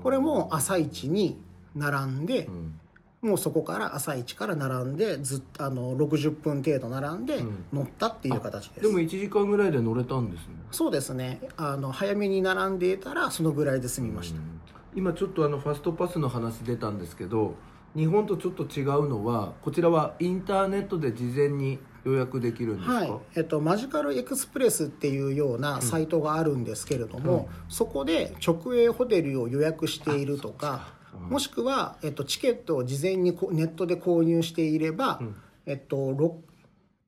[0.03, 1.43] これも朝一に
[1.75, 2.80] 並んで、ん
[3.23, 10.55] もうそこから朝一から並んでずっとあの60分程度並んで乗ったっていう形です、でも1時間ぐらいで乗れたんですね。
[10.71, 11.41] そうですね。
[11.57, 14.41] あの早めに並んでいたらそのぐらいで済みました、
[14.95, 17.55] 今ちょっとあのファストパスの話出たんですけど
[17.95, 23.13] 日本とちょっと違うのはこちらはインターネットで事前に予約できるんですか、はい。
[23.37, 35.21] えっと、マジカルエクスプレスっていうようなサイトがあるんですけれども、そこで直営ホテルを予約しているとかもしくは、えっと、チケットを事前にこネットで購入していれば、
[35.67, 36.33] えっと、6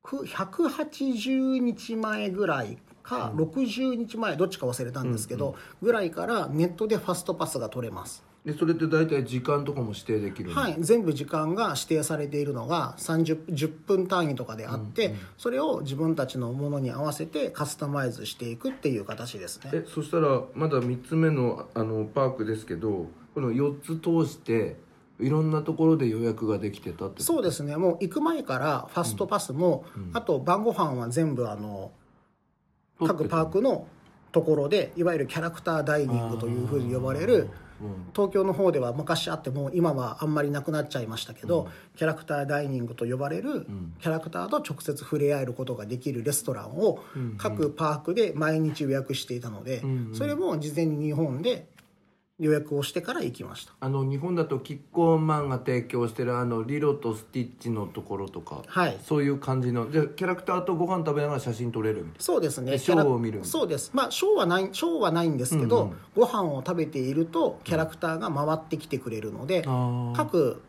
[0.03, 8.23] 180日前ぐらいか、60日前どっちか忘れたんですけど、ぐらいからネットでファストパスが取れます。
[8.45, 19.71] でそれって大体時間とかも指定できるはい、全部時間が指定されているのが30 10分単位とかであって、それを自分たちのものに合わせてカスタマイズしていくっていう形ですね。
[19.73, 24.77] えそしたらまだ3つ目のあのパークですけどこの4つ通して
[25.19, 27.77] いろんなところで予約ができてたってそうですね。
[27.77, 31.91] もう行く前からファストパスも、あと晩ご飯は全部あの
[32.99, 33.87] 各パークの
[34.31, 37.49] ところでいわゆるキャラクターダイニングというふうに呼ばれる
[38.15, 43.67] 東京の方では昔あっても今はあんまりなくなっちゃいましたけど、キャラクターダイニングと呼ばれる、
[43.99, 47.03] キャラクターと直接触れ合えることができるレストランを
[47.37, 51.67] 各パークで毎日予約していたので、それも事前に日本で
[52.39, 53.73] 予約をしてから行きました。
[53.79, 58.97] あの日本だとキッコーマンが提供してるあのリロとスティッチのところとか、はい。
[59.03, 62.71] そういう感じのじゃあキャラクターとご飯食べながら写真撮れるみたいそうですね。
[62.71, 63.91] でショーを見るそうです。
[63.93, 70.63] まあショーはないショーはないんですけど、ご飯を食べているとキャラクターが回ってきてくれるので、なあ各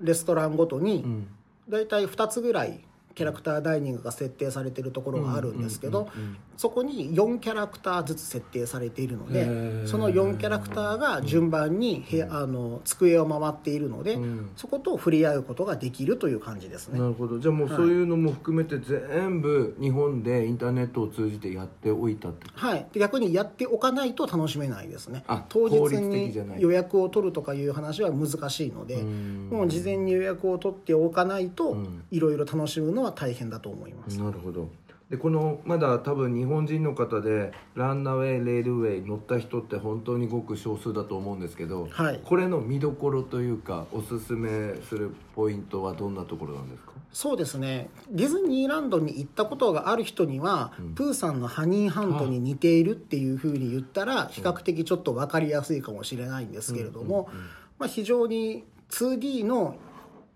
[0.00, 1.28] レストランごとにん。
[1.68, 2.80] 大体2つぐらい
[3.18, 6.08] キャラクターダイニングが設定されているところがあるんですけど
[6.56, 14.50] そこに4キャラクターずつ設定されているのでその4キャラクターが順番に部屋あの机を回っているのでん。
[14.56, 17.00] そこと触れ合うことができるという感じですね。
[17.00, 17.38] なるほど。
[17.38, 25.24] じゃあもうそういうのも含めて全部日本でインターネットを通じてやっておいたってはい、で逆にやっておかないと楽しめないですね。
[25.26, 29.48] あ当日に予約を取るとかいう話は難しいのでん。
[29.48, 32.04] もう事前に予約を取っておかないとん。
[32.10, 34.68] いろいろ楽しむのは大変だと思います、なるほど。
[35.10, 42.20] でこのまだ多分日本人の方でランナウェイレールウェイ乗った人って本当にごく少数だと思うんですけど、はい。
[42.22, 46.92] これの見どころというかおすすめするポイントはどんなところなんですか？
[47.10, 47.88] そうですね。
[48.10, 57.30] ディズニーランドに行ったことがある人には、プーさんのハニーハントに似ているっていうふうに言ったら比較的ちょっと分かりやすいかもしれないんですけれども、
[57.78, 59.76] まあ、非常に 2D の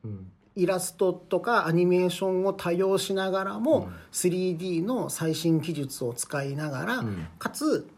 [0.03, 7.29] うんイラストとかアニメーションを多用しながらも、3D の最新技術を使いながら、ん。
[7.39, 7.89] かつ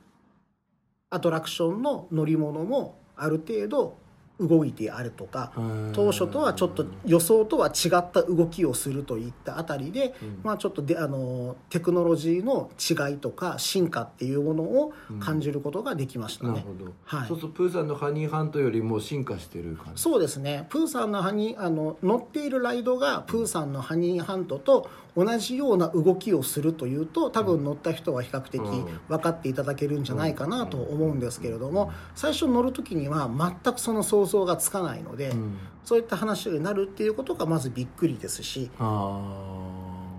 [1.10, 3.98] アトラクションの乗り物もある程度
[4.40, 16.52] 動いてあるとかー当初とはちょっと予想とは違った動きをするといったあたりで、まあ、ちょっとであのテクノロジーの違いとか進化っていうものを感じることができましたね。
[16.52, 17.28] なるほど、はい。
[17.28, 20.02] そうするとプーさんのハニーハントよりも進化してる感じ。
[20.02, 20.66] そうですね。
[20.68, 29.00] プーさんのハニーあの乗っているライドがプーさんのハニーハントと同じような動きをするというと多分乗った人は比較的うん。
[29.08, 35.58] 分かっていただけるんじゃないかなと思うんですけれども最初乗る時には全くその想像がつかないので、ん。
[35.84, 39.54] そういった話になるっていうことがまずびっくりですしあ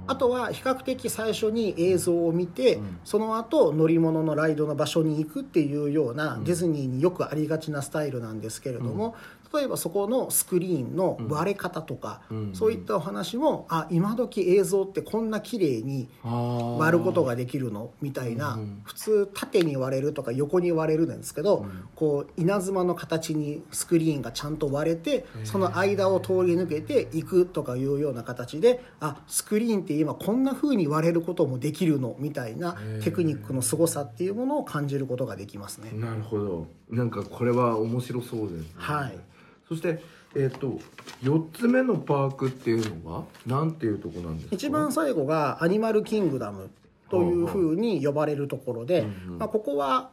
[0.07, 9.15] あとは比較的最初に映像を見て、その後乗り物のライドの場所に行くっていうような、ディズニーによくありがちなスタイルなんですけれども、
[9.55, 12.21] 例えばそこのスクリーンの割れ方とか、
[12.53, 17.91] そういったお話もあ今時映像ってこんな綺麗に割ることができるの？
[18.01, 21.65] みたいな、普通縦に割れるとか横に割れるんですけど、
[21.95, 32.15] こう稲妻の形にスクリーンがちゃんと割れてその間を通り抜けていくとかいうような形であスクリーンって今こんな風に割れることもできるの？
[32.19, 35.91] みたいなテクニックの凄さっていうものを感じることができますね。
[35.93, 36.67] なるほど。
[36.89, 39.17] なんかこれは面白そうですね、はい
[39.67, 40.01] そして
[40.35, 40.79] えっ、と
[41.23, 44.55] 4つ目のパークっていうのはなんていうとこなんですか？
[44.55, 46.69] 一番最後がアニマルキングダム
[47.09, 49.03] というふうに呼ばれるところで、
[49.39, 50.09] まあ、ここは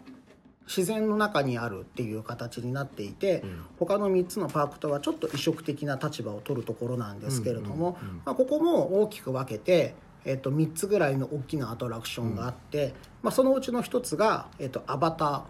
[0.66, 3.42] 自然の中にあるっていう形になっていて、
[3.78, 15.42] 他の3つのパークとはちょっと異色的な立場を取るところなんですけれども、まあ、ここも大きく分けて、えっと、3つぐらいの大きなアトラクションがあって、まあ、そのうちの1つが、えっと、アバター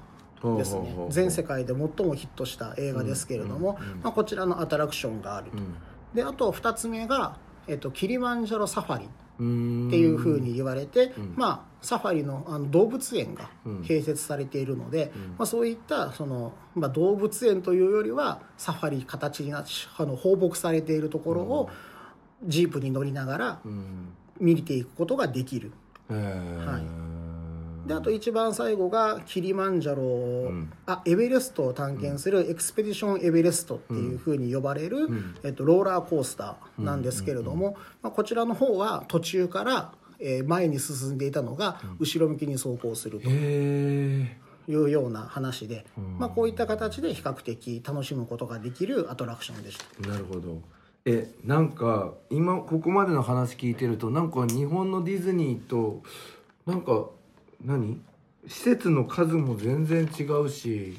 [0.57, 0.95] ですね。
[1.09, 5.59] 全世界で最もヒットした映画ですけれども、まあ、こちらのアトラクションがあると、
[6.15, 9.43] であと2つ目が、えっと、キリマンジャロサファリって
[9.97, 19.65] いうふうに言われて、まあ、サファリのあの動物園が併設されているので、まあ、そういったその、まあ、動物園というよりはサファリ形にな
[19.99, 21.71] あの放牧されているところを
[22.45, 24.15] ジープに乗りながらうん。
[24.43, 25.73] 見ていくことができる。
[26.09, 27.12] はい
[27.87, 30.53] であと一番最後がキリマンジャロ、
[30.87, 35.09] あエベレストを探検するエクスペディションエベレストっていうふうに呼ばれる、
[35.42, 44.27] えっと、ローラーコースターなんですけれども、まあ、こちらの方は途中から、えー前に進んでいたのが後ろ向きに走行するとい
[44.68, 45.85] うような話で、
[46.18, 50.09] まあ、こういった形で比較的楽しむことができるアトラクションでした。
[50.09, 50.62] なるほど。
[51.05, 56.03] えなんか今ここまでの話聞いてるとなんか日本のディズニーと
[56.64, 57.07] なんか
[57.64, 58.01] 何？
[58.46, 60.98] 施設の数も全然違うし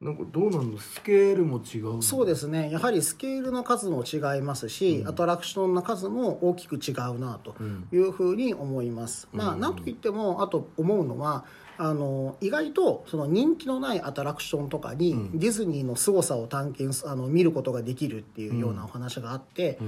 [0.00, 0.78] なんかどうなんの？
[0.78, 2.70] スケールも違うそうですね。
[2.70, 7.54] やはりスケールの数も違いますし、アトラクションの数も大きく違うなと
[7.92, 11.44] いうふうに思います、まあなんといってもあと思うのは
[11.76, 19.78] あの意外とその人気のないアトラクションとかに、ディズニーの凄さを探検すあの見ることができるっていうようなお話があって、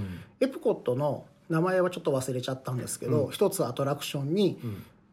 [0.41, 4.59] エプコットの名前はちょっと忘れちゃったんですけど、一つアトラクションに、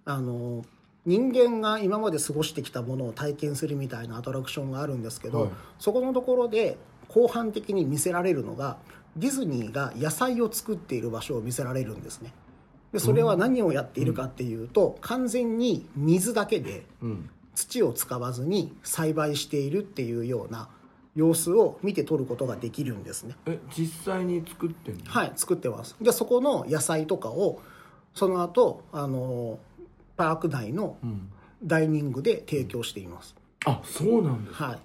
[0.03, 0.65] あの
[1.05, 5.49] 人間が今まで過ごしてきたものを体験するみたいなアトラクションがあるんですけど、はい。
[5.79, 8.77] そこのところで後半的に見せられるのが
[9.15, 12.33] ディズニーが野菜を作っている場所を見せられるんですね。
[12.91, 17.29] でそれは何をやっているかっていうと、完全に水だけでうん。
[17.55, 20.69] 土を使わずに栽培しているっていうような
[21.13, 23.35] 様子を見て取ることができるんですね。
[23.47, 25.01] え実際に作ってんの？
[25.05, 25.97] はい作ってます。
[25.99, 27.59] でそこの野菜とかを
[28.13, 29.59] その後あの
[30.19, 31.31] パーク内のうん。
[31.61, 34.75] ダイニングで提供しています、あそうなんですはい。
[34.75, 34.79] っ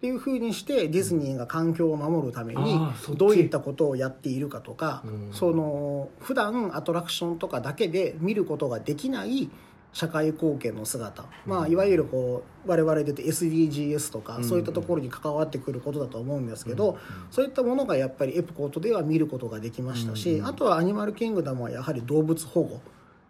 [0.00, 2.80] ていうふうにしてディズニーが環境を守るために
[3.16, 5.32] どういったことをやっているかとかうん。
[5.32, 9.48] その普段アトラクションとかだけで見ることができない
[9.92, 16.98] 社会貢献の姿、まあ、いわゆるこう我々で言うと SDGs とかそういったところに関わってくることだと思うんですけど
[17.30, 22.80] そういったものがやっぱりエプコートでは見ることができましたしあとはアニマルキングダムはやはり動物保護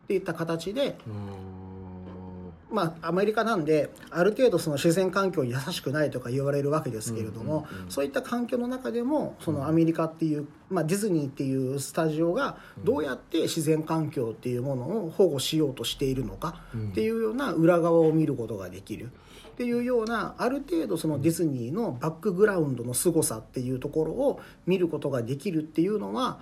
[0.07, 0.97] っていった形で
[2.69, 19.11] まあ、アメリカなんである程度その自然環境に優しくないとか言われるわけですけれども、そういった環境の中でもそのアメリカっていう、まあ、ディズニーっていうスタジオがどうやって自然環境っていうものを保護しようとしているのかっていうような裏側を見ることができる。
[19.49, 26.39] っていうようなある程度そのディズニーのバックグラウンドの凄さっていうところを見ることができるっていうのは、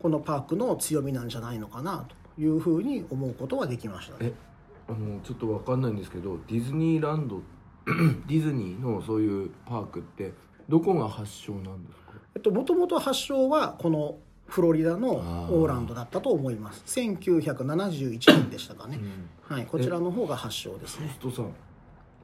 [0.00, 4.12] このパークの強みなんじゃないのかなというふうに思うことができました。
[4.18, 4.30] ね。
[4.30, 4.32] え
[4.88, 7.40] あのちょっとわかんないんですけどディズニーランド
[8.26, 10.32] ディズニーのそういうパークって
[10.68, 12.12] どこが発祥なんですか？
[12.34, 15.08] えっと、もともと発祥はこのフロリダの
[15.50, 16.82] オーランドだったと思います。
[17.00, 18.98] 1971年でしたかね、
[19.42, 21.16] はい、こちらの方が発祥ですね。
[21.22, 21.56] そうするとさ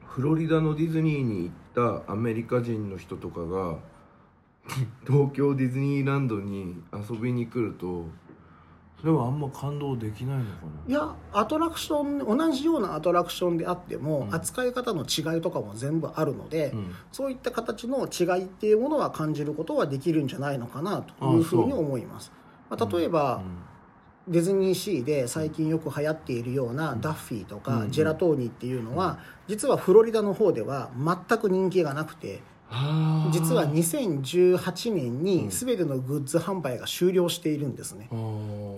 [0.05, 1.53] フロリダのディズニーに行
[2.01, 3.79] ったアメリカ人の人とかが
[5.07, 8.07] 東京ディズニーランドに遊びに来ると
[9.01, 10.51] それはあんま感動できないのか
[10.89, 16.95] いやアトラクション同じようなアトラクションであっても、扱い方の違いとかも全部あるので、ん。
[17.13, 22.33] そういった形の違いっていうものは感じることはできるんじゃないのかなというふうに思います、
[22.71, 23.43] まあ、例えば、
[24.29, 32.41] ディズニーシーで最近よく流行っているようなダッフィーとかジェラトーニっていうのは実はフロリダの方では全く人気がなくてな
[33.31, 38.09] 実は2018年に全てのグッズ販売が終了しているんですね。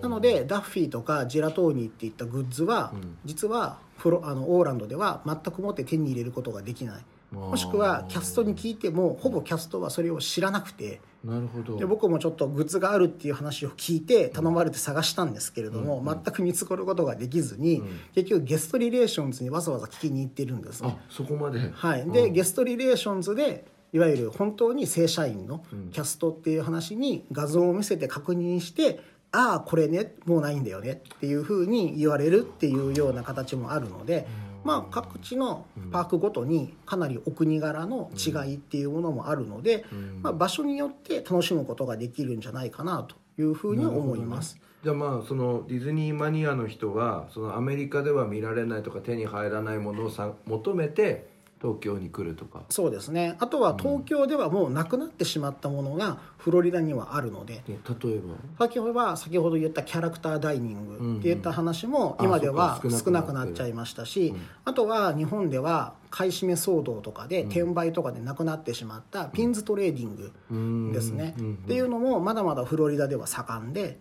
[0.03, 2.92] なのでダッフィーとかジェラトーニっていったグッズは
[3.24, 7.05] 実はフロあのオーランドでは全くもって手に入れることができない。
[7.33, 11.00] もしくはキャストに聞いてもほぼキャストはそれを知らなくて。
[11.25, 11.77] なるほど。
[11.77, 17.83] で僕もちょっとグッズがあるっていう話を聞いて頼まれて探したんですけれども、全く見つかることができずに、
[18.15, 20.96] 結局ゲストリレーションズにわざわざ聞きに行ってるんですね。
[20.98, 21.71] あそこまで。
[21.75, 29.01] はい、で、ゲストリレーションズでいわゆる本当に正社員のキャストっていう話に画像を見せて確認して、
[29.33, 34.27] ああこれねもうないんだよねっていうふうに言われるっていうような形もあるので、
[34.65, 39.85] まあ、各地のパークごとにかなりお国柄の違いっていうものもあるので、
[40.23, 44.59] まあ、場所によって楽しむことができるんじゃないかなというふうに思います。
[44.83, 51.29] じゃあまあそのディズニーマニアの人はそのアメリカでは見られないとか手に入らないものをさ求めて
[51.61, 52.63] 東京に来るとか。
[52.71, 53.37] そうですね。
[53.40, 58.21] あとは東京ではもうなくなってしまったものがフロリダにはあるのでね例え
[58.59, 58.67] ば？
[58.67, 64.35] 先ほどは先ほど言ったキャラクターダイニングっていった話も今では少なくなっちゃいましたし
[64.65, 71.35] あとは日本では買い占め騒動とかで転売とかでなくなってしまったピンズトレーディングですね。
[71.38, 73.98] っていうのもまだまだフロリダでは盛んで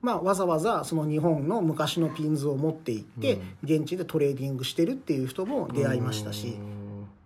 [0.00, 6.56] まあわざわざその日本の昔のピンズを持って行って現地でトレーディングしてるっていう人も出会いましたし。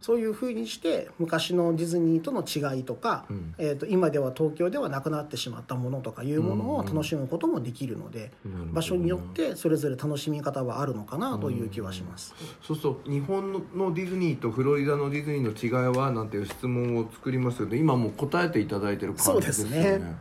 [0.04, 3.24] そういうふうにして昔のディズニーとの違いとか、
[3.56, 8.30] えー、と今では東京ではなくなってしまったものとかいうものを楽しむこともできるので、
[8.74, 12.34] 場所によってそれぞれ楽しみ方はあるのかなという気はします。
[12.60, 19.74] そうすると日本のディズニーとフロリダのディズニーの違いはなんていう質問を作りますけど今もう答えていただいてる感じですよね。
[19.74, 20.16] そうですね。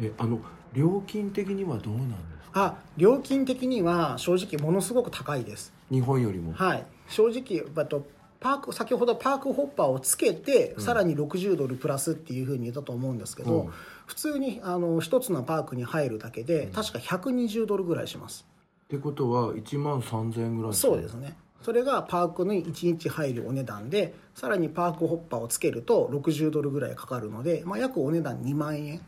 [0.00, 0.38] えあの
[0.74, 2.14] 料金的にはどうなんで
[2.44, 2.62] すか？
[2.62, 5.72] あ料金的には正直ものすごく高いです。
[5.90, 6.52] 日本よりも。
[6.52, 8.06] はい、正直あと
[8.42, 13.70] パーク先ほどパークホッパーをつけて、さらに60ドルプラスっていうふうに言ったと思うんですけど、
[14.06, 18.44] 普通にあの一つのパークに入るだけで確か120ドルぐらいします。
[18.84, 21.36] ってことは1万3000円ぐらいそうですね。
[21.62, 28.98] それがパークに1日入るお値段でさらにパークホッパーをつけると60ドルぐらいかかるので、まあ、約お値段2万円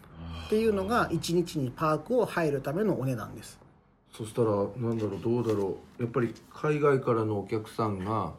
[0.47, 3.59] っていうのが1日にパークを入るためのお値段です。
[4.17, 6.03] そしたらなんだろうどうだろう。
[6.03, 8.33] やっぱり海外からのお客さんが、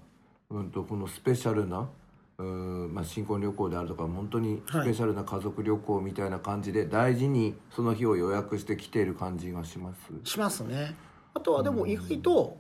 [0.50, 1.90] うん、とこのスペシャルな
[2.38, 10.30] うーんまあ、新婚旅行であるとか本当にスペシャルな家族旅行みたいな感じで大事にその日を予約して来ている感じがします。
[10.30, 10.96] しますね。
[11.34, 12.58] あとはでも意外と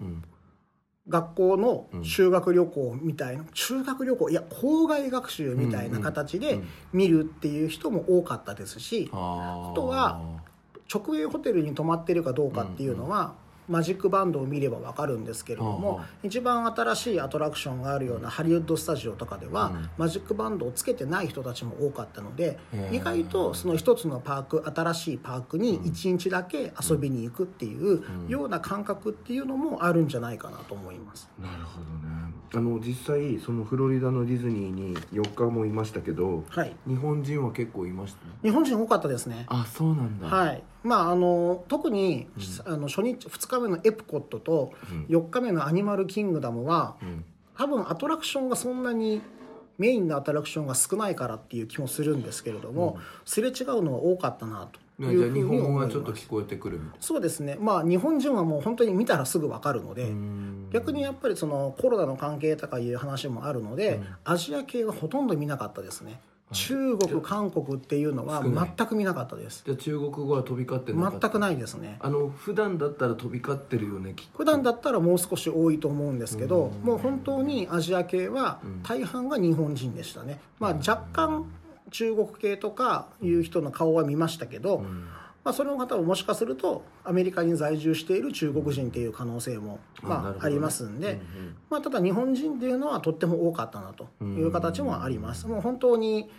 [1.07, 6.59] 学校の修学旅行みたいな修学旅行いや校外学習みたいな形で
[6.91, 10.21] 見るっていう人も多かったですしああとは
[10.93, 13.33] 直営ホテルに泊まってるかどうかっていうのは、
[13.67, 22.57] マジックバンドを見れば分かるんですけれども、一番新しいアトラクションがあるようなハリウッドスタジオとかでは、マジックバンドをつけてない人たちも多かったので、
[22.91, 31.29] 意外とその一つのパーク新しいパークに1日だけ遊びに行くっていうような感覚っていうのもあるんじゃないかなと思います。
[31.41, 32.15] なるほどね。
[32.53, 38.19] あの実際そのフロリダのディズニーに4日もいましたけどはい、日本人は結構いました？
[38.43, 39.45] 日本人多かったですね。
[39.49, 40.27] あそうなんだ。
[40.27, 40.63] はい。
[40.83, 42.27] まあ、あの特に、
[42.65, 44.73] あの初日2日目のエプコットと
[45.09, 46.95] 4日目のアニマルキングダムは、
[47.57, 49.21] 多分アトラクションがそんなに
[49.77, 57.57] メインのアトラクションが少ないからっていう気もするんですけれども、すれ違うのは多かったなとねいうふうにじゃあ日本語がちょっと聞こえてくるそうですね。
[57.59, 60.13] まあ日本人はもう本当に見たらすぐ分かるので
[60.71, 66.19] 逆にやっぱりそのコロナの関係とかいう話もあるので、アジア系はほとんど見なかったですね
[66.55, 69.63] 中国韓国っていうのは全く見なかったです。
[69.65, 71.97] じゃあ中国語は飛び交って全くないですね。
[71.99, 74.37] あの普段だったら飛び交ってるよねきっと。
[74.37, 81.45] 普段だったらもう少し多いと思うんですけど、もう本当にアジア系は大半が日本人でしたね、まあ、若干
[81.91, 84.83] 中国系とかいう人の顔は見ましたけど、
[85.43, 91.21] まあ、その方はもしかするとアメリカに在住している中国人っていう可能性も、まあ、ありますんで、
[91.69, 96.29] まあ、ただ日本人っていうのはとっても多かったなという形もあります、もう本当に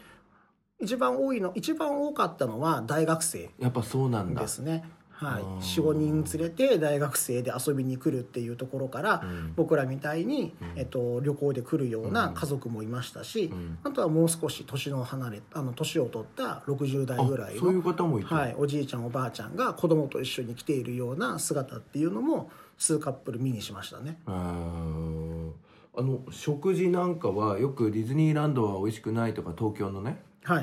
[0.81, 4.43] 一番多いの一番多かったのは大学生やっぱそうなんだ。
[4.43, 4.85] ですね。
[5.19, 9.25] はい、45人連れて大学生で遊びに来るっていうところから、
[9.57, 13.51] 僕らみたいに、えっと、旅行で来るような家族もいましたし、
[13.83, 24.19] あとはもう少し年の離れあの年を取った60代ぐらいそういうの、方もいた、はい、おじいちゃんおばあちゃんが子供と一緒に来ているような姿っていうのも数カップル見にしましたね。
[25.99, 30.21] あの食事なんかはよくディズニーランドは美味しくないとか東京のねはい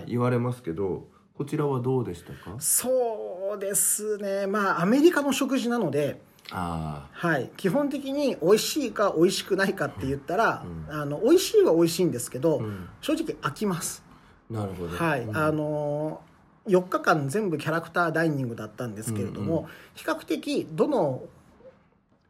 [0.08, 1.08] 言われますけど
[1.38, 2.56] こちらはどうでしたか？
[2.60, 4.48] そうですね。
[4.48, 6.22] まあアメリカの食事なので
[6.52, 12.62] あはい、基本的に美味しいか美味しくないかって言ったら、あの美味しいは美味しいんですけど、
[13.02, 14.04] 正直飽きます、
[14.52, 14.96] あなるほど。
[14.96, 15.28] はい。
[15.34, 16.22] あの
[16.68, 21.24] 4日間全部キャラクターダイニングだったんですけれども、比較的どの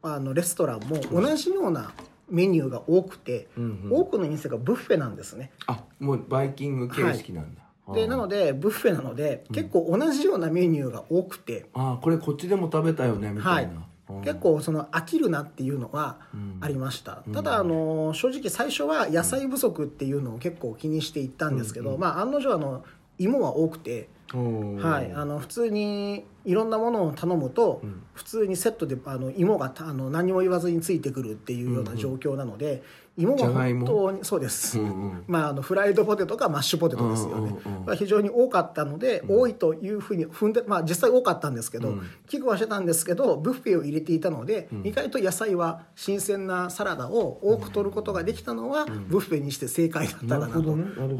[0.02, 1.92] あのレストランも同じような
[2.30, 3.48] メニューが多くて、
[3.90, 5.50] 多くの店がブッフェなんですね。
[5.66, 7.62] あもうバイキング形式なんだ、
[7.94, 14.20] でなのでブッフェなので結構同じようなメニューが多くて、ああこれこっちでも食べたよねみたいな、うん。
[14.22, 16.18] 結構その飽きるなっていうのは
[16.60, 22.84] ありました、ただあの正直最初は野菜不足っていうのを結構気にしていったんですけど、まあ案の定あの
[23.18, 28.02] 芋は多くて、はい、あの普通にいろんなものを頼むと、うん。
[28.12, 32.82] 普通にセットであの芋があの何も言わずについてくるっていうような状況なので、
[33.16, 33.86] 芋がじゃがいも？
[33.86, 35.24] 本当にそうです、うんうん。
[35.28, 42.02] まあ、あのフライドポテトかマッシュポテトですよね、うんうん非常に多かったので、多いというふうに踏んで、まあ、実際多かったんですけど、うん。
[42.28, 44.86] 危惧はしてたんですけどブッフェを入れていたので、ん。
[44.86, 50.70] 意外と野菜は新鮮なサラダを多く取ることができたのは、ブッフェにして正解だったかなと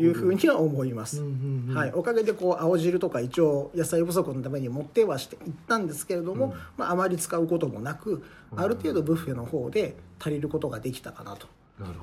[0.01, 1.21] いうふうには思います。
[1.21, 8.25] うんうんうんはい、おかげでこう青汁とか一応野菜不足のために持ってはしていったんですけれども、まあ、あまり使うこともなく
[8.57, 11.47] ある程度ブッフェの方で足りることができたかなと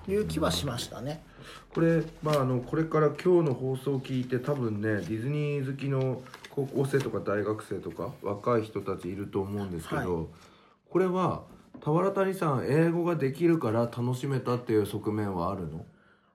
[0.07, 1.23] いう気はしましたね。
[1.73, 10.25] これ、まあ、あのこれから今日の放送を聞いて多分ねディズニー好きの高校生とか大学生とか若い人たちいると思うんですけど、はい。
[10.89, 11.43] これは
[11.79, 15.85] 俵谷さん英語ができるから楽しめたっていう側面はあるの？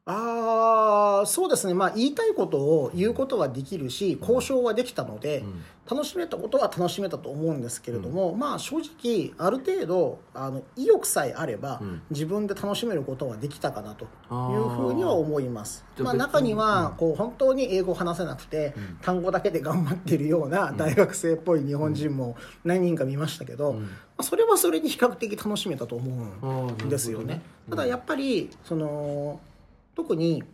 [0.09, 5.65] あーそうですね、まあ、言いたいことを言うことはできるし交渉はできたので、ん。
[5.89, 12.03] 楽しめたことは楽しめたと思うんですけれども、まあ正直ある程度あの意欲さえあれば、うん。
[12.11, 15.85] 自分で楽しめることはできたかなというふうには思います。
[15.99, 23.83] まあ、じゃあ中にはこう本当に英語を話せなくて、単語だけで頑張ってるような大学生っぽい日本人も何人か見ましたけど、ん。
[23.83, 23.89] ま
[24.19, 27.35] あ、それはそれに比較的楽しめたと思うんですよね。
[27.35, 27.43] ね。
[27.71, 29.41] ただやっぱりその
[29.97, 30.45] 特に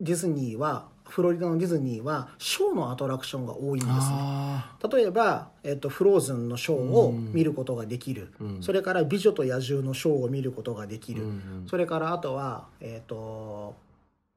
[0.00, 3.92] ディズニーはフロリダのディズニーはショーのアトラクションが多いんですね。
[3.94, 8.62] あ例えば、えっと、フローズンのショーを見ることができる、うん。
[8.62, 11.66] それから「美女と野獣」のショーを見ることができる、うんうん。
[11.66, 13.74] それからあとはえっ、と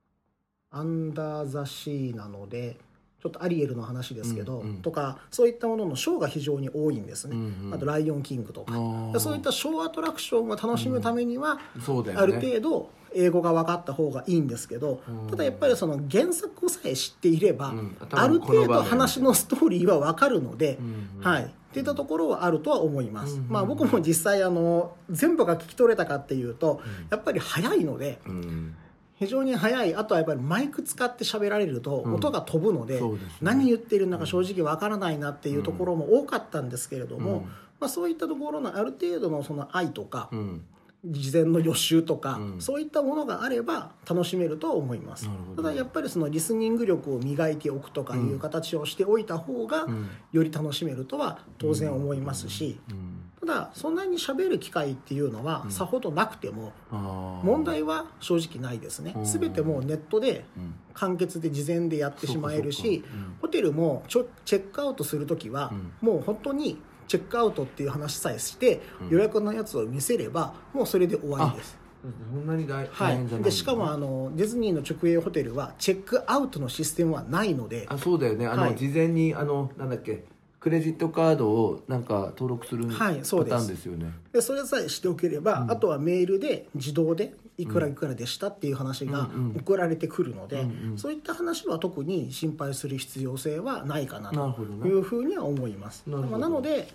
[0.72, 2.78] 「アンダー・ザ・シー」なので
[3.22, 4.78] ちょっとアリエルの話ですけど、うんうん。
[4.78, 7.74] とかそういったもののショーが非常に多いんですね、うんうん。
[7.74, 8.74] あと「ライオン・キング」とか。
[9.20, 12.24] そういったショーアトラクションを楽しむためには、そうだよね。
[12.24, 15.28] ある程度英語が分かった方がいいんですけど、うん。
[15.30, 17.98] ただやっぱりその原作さえ知っていれば、うん。
[18.12, 21.24] ある程度話のストーリーは分かるので、うんうん。
[21.24, 21.44] はい。
[21.44, 23.50] っていったところはあるとは思います、うんうん。
[23.50, 28.76] まあ僕も実際あの全部が聞き取れたかっていうと、やっぱり早いのでうん。
[29.16, 29.96] 非常に早い。
[29.96, 32.16] あとはやっぱりマイク使って喋られるとうん。
[32.16, 33.34] 音が飛ぶので,、そうですね。
[33.42, 37.42] 何言ってるのか正直わからないなっていうところも多かったんですけれども、うん。
[37.80, 40.62] まあ、そういったところのある程度のその愛とか、うん
[41.04, 42.62] 事前の予習とか、うん。
[42.62, 45.30] そういったものがあれば楽しめるとは思います。
[45.56, 50.10] ただやっぱりそのリスニング力を磨いておくとかいう形をしておいた方が、ん。
[50.32, 53.32] より楽しめるとは当然思いますし、うん。
[53.40, 56.74] ただそんなに喋る機会っていうのはさほどなくても
[57.44, 59.14] 問題は正直ないですね。
[59.16, 59.26] うん。
[59.26, 60.76] 全てもうネットでうん。
[60.94, 63.04] 完結で事前でやってしまえるし
[63.42, 65.72] ホテルもちょチェックアウトする時は
[66.02, 66.78] もう本当に
[67.12, 71.78] チェックアウトっていう話さえして予約のやつを見せればもうそれで終わりです。
[72.02, 78.48] そんなに大変じゃない、でしかもあのディズニーの直営ホテルはチェックアウトのシステムはないのであそうだよね。
[78.48, 78.78] あの、はい。
[78.78, 80.24] 事前にあのなんだっけ
[80.62, 96.04] クレジットカードをなんか登録するパターンですよね、でそれさえしておければ、あとはメールで自動でいくらいくらでしたっていう話が送られてくるので、そういった話は特に心配する必要性はないかなというふうには思います。
[96.08, 96.32] なるほど。
[96.32, 96.88] まあなので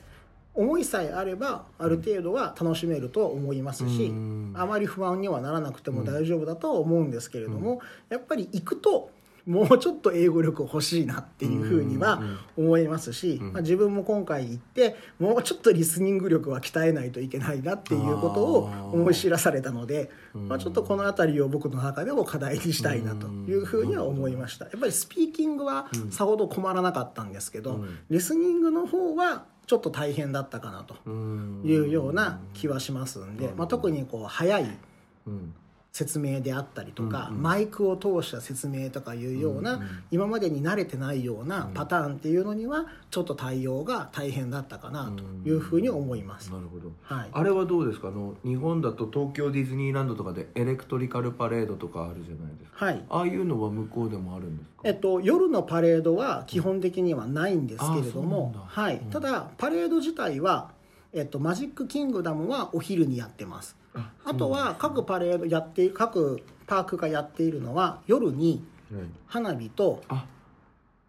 [0.54, 4.52] 思いさえあればある程度は楽しめると思いますし、うん。
[4.56, 9.10] あまり不安にはならなくても大丈夫だとは思うんですけれども、やっぱり行くと
[9.46, 12.20] もうちょっと英語力欲しいなっていうふうには
[12.56, 24.64] 思いますし、まあ、自分も今回行ってもうちょっとリスニング力は鍛えないといけないなっていうことを思い知らされたので、まあ、ちょっとこの辺りを僕の中でも課題にしたいなというふうには思いました。
[24.64, 34.78] やっぱりスピーキングはさほど困らなかったんですけど、リスニングの方はちょっと大変だったかなとうんいうような気はしますんで、まあ、特にこう早い
[35.26, 35.54] うん
[35.96, 39.80] 説明であったりとか、マイクを通した説明とかいうような、
[40.10, 46.52] 今までに慣れてないようなパターンっていうのにはちょっと対応が大変だったかなというふうに思います。
[46.52, 46.92] なるほど。
[47.02, 47.28] はい。
[47.32, 48.08] あれはどうですか？
[48.08, 52.84] あの日本だと東京ディズニーランドとかでエレクトリカルパレードとかあるじゃないですか。
[52.84, 53.04] はい。
[53.08, 54.82] ああいうのは向こうでもあるんですか？
[54.84, 58.60] えっと、夜のパレードは基本的にはないんですけれども、うなんだ。
[58.66, 60.72] はい、ただパレード自体は、
[61.14, 69.04] えっと、マジックキングダムはお昼にやってますああとは各パレードやって各パークがやっているのは夜にはい。
[69.26, 70.26] 花火と、あ。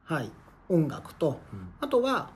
[0.04, 0.32] はい、
[0.70, 1.40] 音楽と、
[1.82, 2.30] あとは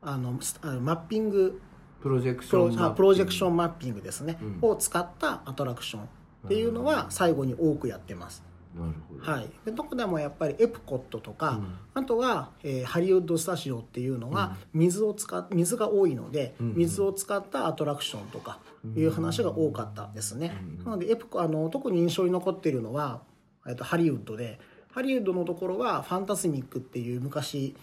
[0.00, 0.32] あの
[0.80, 1.60] マッピング
[2.00, 4.58] プロジェクシプロョンあプロジェクションンマッピングですね、うん。
[4.62, 6.06] を使ったアトラクションっ
[6.48, 8.42] ていうのは最後に多くやってます。
[8.74, 9.30] なるほど。
[9.30, 11.60] はい、でどこでもやっぱりエプコットとか、
[11.94, 18.60] あとは、えーハリウッドスタジオっていうのは水を使っ水が多いので、水を使ったアトラクションとか
[18.96, 23.22] いう話が多かったですね、なのでエプコあの特に印象に残っているのは、
[23.66, 24.58] えっとハリウッドで
[24.90, 27.76] ハリウッドのところはファンタスミックっていう昔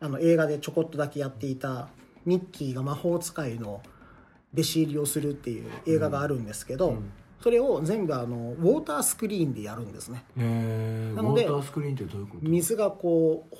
[0.00, 1.88] あの映画でちょこっとだけやっていた
[2.24, 3.82] ミッキーが魔法使いの
[4.52, 6.96] 弟子入りをするっていう映画があるんですけど、
[7.42, 10.24] それを全部あのウォータースクリーンでやるんですね。
[10.36, 12.48] なのでータースクリーンってどういうこと？
[12.48, 13.56] 水がこう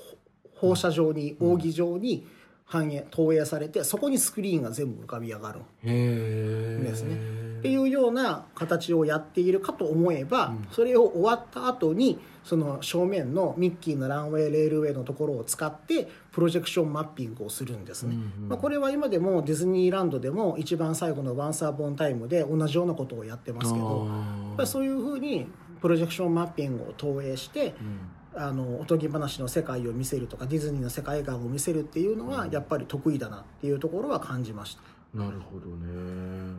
[0.55, 2.27] ほ放射状に扇状に
[2.73, 7.17] 反映投影されてそこにスクリーンが全部浮かび上がるへえですね。
[7.59, 18.17] っていうような形をやっているかと思えば、それを終わった後にその正面のミッキーのランウェイレールウェイのところを使ってプロジェクションマッピングをするんですね、
[18.49, 25.47] まあ、これは今でもディズニーランドでも一番最後の「ワンサーボンタイム」で同じようなことをやってますけどやっぱりそういうふうに
[25.81, 27.75] プロジェクションマッピングを投影して、
[28.35, 34.83] あのおとぎ話の世界を見せるとかディズニーの世界観を見せるっていうのはやっぱり得意だなっていうところは感じました。
[35.19, 36.59] なるほどね。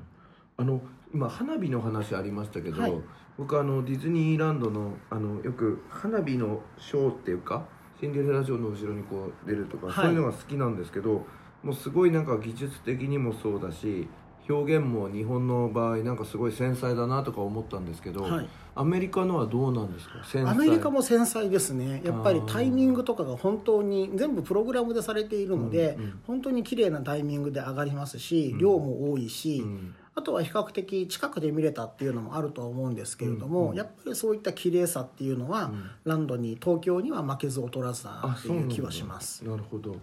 [0.57, 0.79] あの
[1.13, 2.93] 今花火の話ありましたけど、はい。
[3.37, 7.65] 僕あのディズニーランドのあのよく花火のショーっていうか
[7.99, 9.95] シンデレラ城の後ろにこう出るとか、はい。
[9.95, 11.25] そういうのが好きなんですけど
[11.63, 14.07] もうすごいなんか技術的にもそうだし
[14.49, 18.47] 表現も日本の場合なんかすごい繊細だなとか思ったんですけど、はい。
[18.75, 20.15] アメリカのはどうなんですか？
[20.23, 20.51] 繊細。
[20.51, 22.01] アメリカも繊細ですね。
[22.03, 26.19] やっぱりタイミングとかが本当に全部プログラムでされているので、うんうん。
[26.27, 29.95] 本当に綺麗なタイミングで上がりますし、量も多いし、ん。
[30.15, 35.71] あとは比較的近くで見れたっていうのもあるとは思うんですけれども、やっぱりそういった綺麗さっていうのは、
[36.03, 39.43] ランドに東京には負けず劣らずだなっていう気はします。
[39.43, 39.95] なるほど。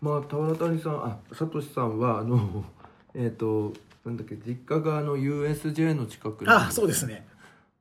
[0.00, 2.64] まあ田原谷さんあサトシさんはあの
[3.14, 3.72] えっ、と
[4.04, 6.50] なんだっけ実家があの USJ の近くに。
[6.50, 7.26] あそうですね。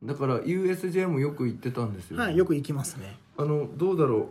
[0.03, 3.15] だから USJ もよく行ってたんですよ、はいよく行きますね。
[3.37, 4.29] あのどうだろ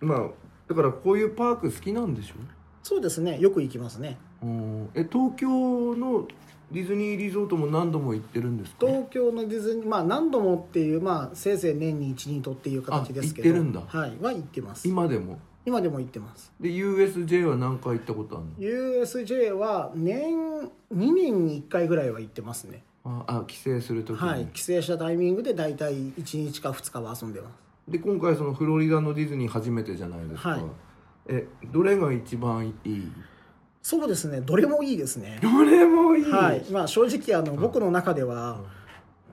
[0.00, 0.06] う。
[0.06, 0.28] まあ
[0.68, 2.34] だからこういうパーク好きなんでしょ？
[2.82, 3.38] そうですね。
[3.38, 4.16] よく行きますね。
[4.42, 4.90] うん。
[4.94, 5.48] え東京
[5.96, 6.26] の
[6.72, 8.86] ディズニーリゾートも何度も行ってるんですか？
[8.86, 13.48] 東京のディズニーまあ何度もっていうまあせいぜい年に12とっていう形ですけど。
[13.50, 13.82] あ行ってるんだ。
[13.86, 14.88] はいは行ってます。
[14.88, 15.38] 今でも？
[15.70, 16.52] 今でも行ってます。
[16.58, 20.28] で USJ は何回行ったことあるの？USJ は年
[20.92, 22.82] 2年に1回ぐらいは行ってますね。
[23.04, 24.46] ああ帰省するときに、はい。
[24.46, 27.52] 帰省したタイミングで大体1日か2日は遊んでます。
[27.88, 30.62] で今回そのフロリダのディズニー初めてじゃないですか、はい。
[31.28, 33.12] えどれが一番いい？
[33.80, 34.40] そうですね。
[34.40, 35.38] どれもいいですね。
[35.40, 36.64] どれもいい、はい。
[36.72, 38.60] まあ正直あの僕の中では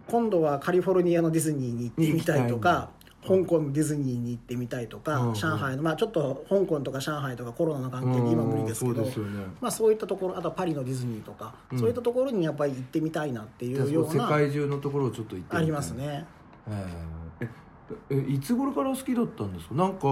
[0.05, 2.91] 今度はカリフォルニアのディズニーに行ってみたいとか
[3.27, 9.27] 香港のディズニーに行ってみたいとか、うん上海のまあちょっと香港とか上海とかコロナの関係で今無理ですけどうんそね。
[9.61, 11.79] まあ、そういったところあとはパリのディズニーとか、うん。
[11.79, 16.25] そういったところにやっぱり行ってみたいなっていうような世界中のところをちょっと行ってみたいありますね。
[16.67, 17.49] えーえ。
[18.09, 19.75] えいつ頃から好きだったんですか？
[19.75, 20.07] なんか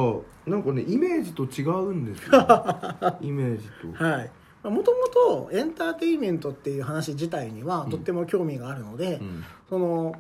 [0.45, 2.32] なんかねイメージと違うんですよ
[3.22, 4.03] イメージと。
[4.03, 4.32] はい。
[4.63, 5.07] もとも
[5.47, 9.43] とエンターテインメントっていう話自体にはとっても興味があるので、うん。
[9.70, 10.16] その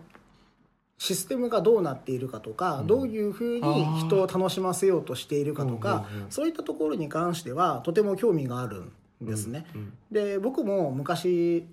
[0.97, 8.83] システムがどうなっているかとか、どういうふうに人を楽しませようとしているかとか、うんうんうんそういったところに関してはとても興味がある
[9.23, 9.65] んですね。
[9.75, 11.65] うんで僕も昔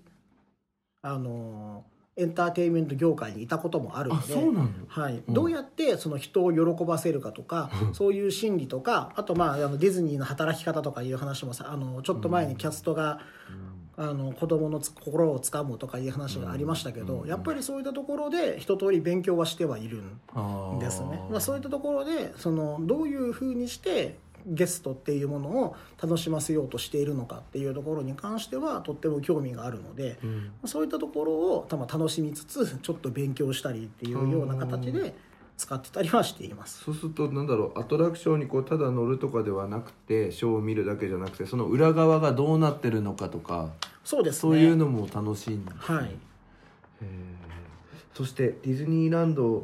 [1.02, 1.84] あの
[2.16, 4.34] エンターテインメント業界にいたこともあるので
[4.88, 5.22] はい。
[5.26, 5.34] うん。
[5.34, 13.20] どうやってその人を喜ばせるかとか、そういう心理とかあとまああのディズニーの働き方とかいう話もさあのちょっと前にキャストが、
[13.96, 24.16] あの子供のつ心をつかむとかいう話がありましたけど、やっぱりそういったところで一通り勉強はしてはいるんですね、まあ、そういったところでそのどういうふうにして
[24.46, 30.50] ゲストっていうものを楽しませようとしているのかっていうところに関してはとっても興味があるので、うん。
[30.64, 35.14] そういったところを多分楽しみつつちょっと勉強したりっていうような形で
[35.62, 36.82] 使ってたりはしています。
[36.82, 43.70] そうするとなんだろうアトラクションにこうただ乗るとかではなくてショーを見るだけじゃなくてその裏側がどうなってるのかとか
[44.04, 44.40] そうですね。
[44.40, 45.96] そういうのも楽しいんですね。
[45.96, 46.16] はい。
[48.14, 49.62] そしてディズニーランドあ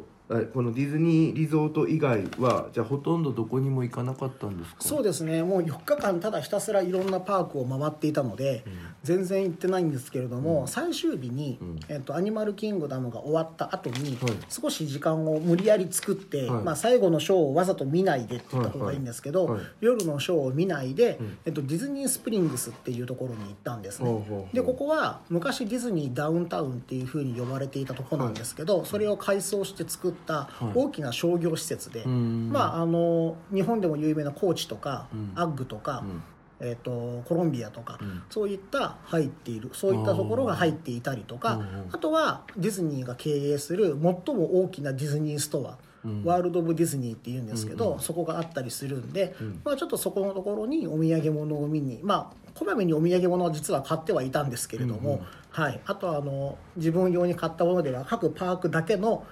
[0.53, 4.77] このディズニーリゾート以外はじゃあほとんどどこにも行かなかったんですか？
[4.79, 5.41] そうですね。
[5.41, 8.63] もう4日間ただひたすらいろんなパークを回っていたので、
[9.03, 11.79] 全然行ってないんですけれども、最終日に、ん。
[11.89, 14.33] えっと「アニマルキングダム」が終わった後に、はい。
[14.49, 16.63] 少し時間を無理やり作って、はい。
[16.63, 19.53] まあ、最後のショーをわざと見ないでって言った方がいいんですけど、はい。
[19.55, 24.49] はい夜のショーを見ないで、えっと、ディズニースプリングスっていうところに行ったんですね。
[24.53, 32.51] でここは昔ディズニーダウンタウンっていうふうに呼ばれていたところなんですけど、それを改装して作った大きな商業施設で、ん。
[32.51, 35.31] まあ、あの日本でも有名なコーチとか、ん。
[35.35, 36.23] アッグとか、ん。
[36.61, 38.23] えー、とコロンビアとか、ん。
[38.29, 41.67] そういった入っているそういったところが入っていたりとかうんうん。
[41.91, 45.77] あとはディズニーが経営する最も大きなディズニーストア、
[46.23, 59.25] ワールド・オブ・ディズニーっていうんですけど、そこがあったりするんで、まあ、ちょっとそこのところにお土産物を見にまあこまめにお土産物は実は買ってはいたんですけれども、はい、あとはあの自分用に買ったものでは各パークだけの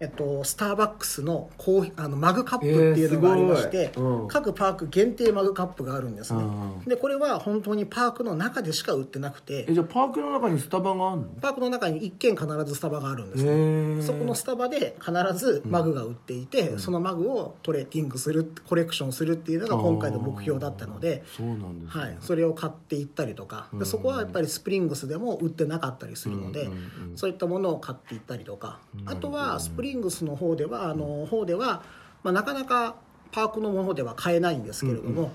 [0.00, 4.28] えっと、スターバックスのコーヒーあのマグカップっていうのがありまして、えーうん。
[4.28, 6.42] 各パーク限定マグカップがあるんですね。
[6.42, 11.26] うんでこれは本当にパークの中でしか売ってなくてえじゃあパークの中にスタバがあるの？
[11.40, 22.02] パークの中に1軒必ずスタバがあるんですへねえそこのスタバで必ずマグが売っていて、そのマグをトレーディングするコレクションするっていうのが今回の目標だったのでそうなんですね。
[22.02, 23.68] はい、それを買っていったりとか。
[23.74, 31.82] でそこはやっぱりスプリングスでも売ってなかったりするので、うんうんそういったものを買っていったりとか、あとはスプリングスの方ではあの方では、
[32.22, 32.96] まあ、なかなか
[33.32, 35.30] パークのものでは買えないんですけれども、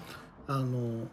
[0.48, 1.08] あの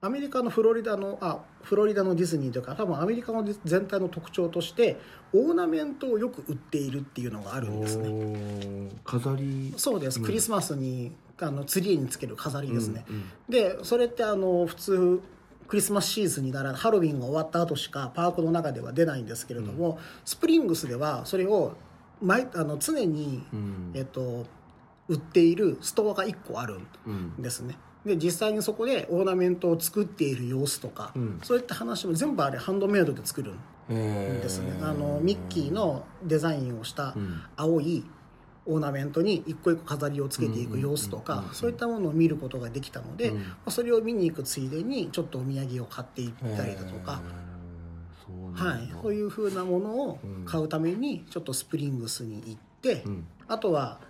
[0.00, 4.96] アメリカのフロリダのあフロリダのディズニーというか多分アメリカの全体の特徴として
[5.34, 8.90] オーナメントをよく売っているっていうのがあるんですね。
[9.04, 9.74] 飾り。
[9.76, 13.24] そうです、クリスマスにあのツリーにつける飾りですね、うんうん。
[13.48, 15.20] でそれってあの普通
[15.66, 21.76] クリスマスシーズンにならハロウィンが終わった後しかパークの中では出ないんですけれども、スプリングスではそれを
[22.20, 23.92] 毎あの常に、うん。
[23.94, 24.46] えっと、
[25.08, 27.34] 売っているストアが1個あるうん。
[27.38, 27.76] んですね。
[28.04, 31.40] で実際にそこでオーナメントを作っている様子とか、うん。
[31.42, 33.52] そういった話も全部あれハンドメイドで作る
[33.92, 34.78] んですね。
[34.82, 37.42] あのミッキーのデザインをしたうん。
[37.56, 38.04] 青い
[38.66, 43.38] オーナメントに一個一個飾りをつけていく様子とかそういったものを見ることができたので、うん。
[43.38, 47.22] まあそれを見に行くついでにちょっとお土産を買っていったりだとか、
[48.54, 50.44] はい、そういうふうなものをうん。
[50.44, 53.26] 買うためにちょっとスプリングスに行って、うん。
[53.46, 54.00] あとは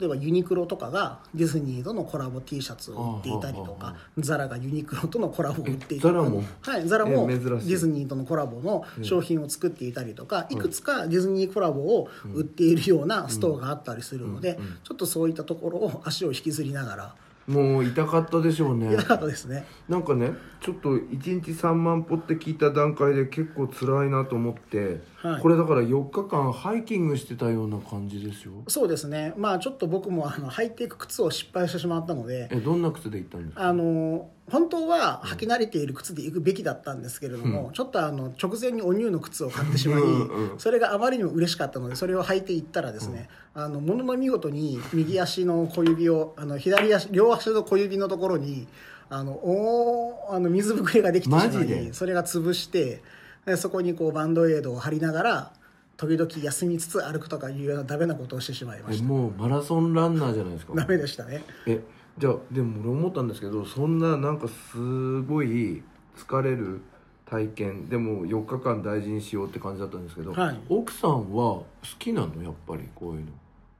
[0.00, 6.42] 例えばユニクロとかがディズニーとのコラボ T シャツを売っていたりとかザラがユニクロとのコラボを売っていえザラも？
[6.60, 17.14] はい、ザラもディズニーとのコラボの商品を作っていたりとか、いくつかディズニーコラボを売っているようなストアがあったりするので、ちょっとそういったところを足を引きずりながら
[17.46, 19.64] もう痛かったでしょうねやりたかったですね。
[19.88, 25.40] なんかねちょっと1日3万歩って聞いた段階で結構辛いなと思って、はい。
[25.40, 28.52] これだから4日間ハイキングしてたような感じですよ。
[28.68, 29.32] そうですね。
[29.36, 33.68] まあちょっと僕もあの履いていく靴を失敗してしまったので、えどんな靴で行ったんですか？
[33.68, 48.68] あの本当は履き慣れている靴で行くべきだったんですけれども、ちょっとあの直前にお乳の靴を買ってしまいうんうんそれがあまりにも嬉しかったのでそれを履いていったらですね、あのものの見事に右足の小指をあの左足両足の小指のところに
[49.10, 53.02] あのおーあの水ぶくれができてしまいそれが潰して
[53.46, 55.52] でそこにこうバンドエイドを貼りながら
[55.96, 59.04] 時々休みつつ歩くとかいうようなダメなことをしてしまいました。
[59.04, 60.74] えもうマラソンランナーじゃないですか。
[60.74, 61.42] ダメでしたね。
[61.66, 61.80] え
[62.18, 65.82] じゃあでも俺思ったんですけどそんななんかすごい
[66.16, 66.80] 疲れる
[67.24, 70.60] 体験でも4日間大事にしようって感じだったんですけど、はい。
[70.68, 71.66] 奥さんは好
[71.98, 73.26] きなのやっぱりこういうの。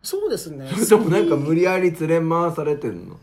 [0.02, 0.68] そうですね。
[0.68, 3.18] それともなんか無理やり連れ回されてるの？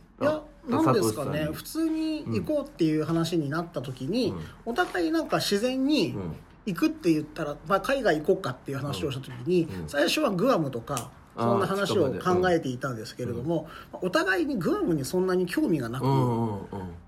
[0.68, 4.72] なんですかね普通に行こうっていう話になった時に、うん。
[4.72, 6.36] お互いなんか自然にうん。
[6.66, 9.89] 行くって言ったら、まあ、海外行こうかっていう話をした時に、うん。
[9.89, 16.05] 最初はグアムとかそんな話を考えていたんですけれども、お互いにグアムにそんなに興味がなく、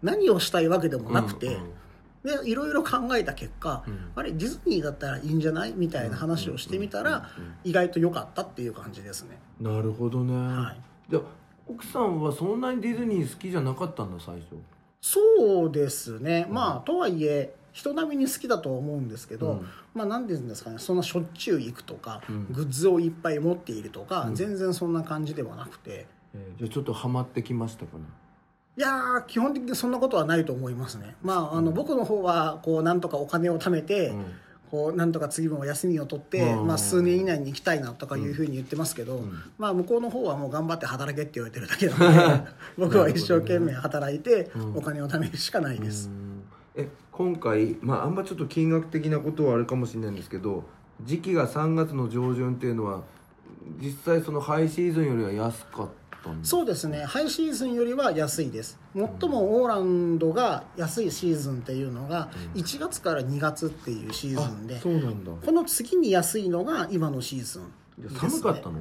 [0.01, 1.57] 何をしたいわけでもなくて、
[2.23, 4.11] でいろいろ考えた結果、うん。
[4.15, 7.29] あれディズニーだったらいいんじゃないみたいな話をしてみたら、
[7.63, 9.37] 意外と良かったっていう感じですね。
[9.61, 10.81] なるほどね、はい。
[11.09, 11.21] じゃあ
[11.67, 14.55] 奥さんはそんなにディズニー好きじゃなかったんだ最初。
[15.01, 19.67] そうですね、まあとはいえ人並みに好きだとは思うんですけど、うん。
[19.93, 20.79] まあ何て言うんですかね。
[20.79, 22.47] そんなしょっちゅう行くとか、うん。
[22.49, 24.35] グッズをいっぱい持っているとか、うん。
[24.35, 26.07] 全然そんな感じではなくて。
[26.33, 28.03] えーじゃあちょっとハマってきましたかね
[28.77, 31.15] いやー基本的にそんなことはないと思いますね。
[31.21, 34.25] まああの、僕の方はこうなんとかお金を貯めて、うん
[34.71, 36.67] こうなんとか次も休みを取って、うん。
[36.67, 39.43] まあ、数年以内に行きたいなとかいうふうに言ってますけど、ん。
[39.57, 44.77] まあ、向こうの方はもう頑張って働けって言われてるだけなので 僕は一生懸命働いてうん。
[44.77, 46.09] お金を貯めるしかないです。
[46.09, 46.43] うん。
[46.75, 50.63] え今回、まあ、あんまちょっと金額的なことはあるかもしれないんですけど
[51.03, 53.03] 時期が3月の上旬っていうのは
[53.81, 57.03] 実際そのハイシーズンよりは安かったんですそうですね。
[57.03, 58.79] ハイシーズンよりは安いです。
[58.93, 65.31] 最もオーランドが安いシーズンっていうのが1月から2月っていうシーズンであそうなんだ。
[65.31, 67.63] この次に安いのが今のシーズン
[68.03, 68.09] ね。
[68.15, 68.79] あ寒かったの？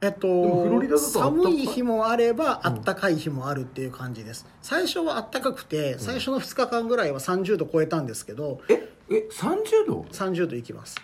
[0.00, 4.46] えっと寒い日もあればあったかい日もあるっていう感じです。
[4.62, 10.96] 最初はあったかくて最初の2日間ぐらいは30度超えたんですけどええ30度？30度いきます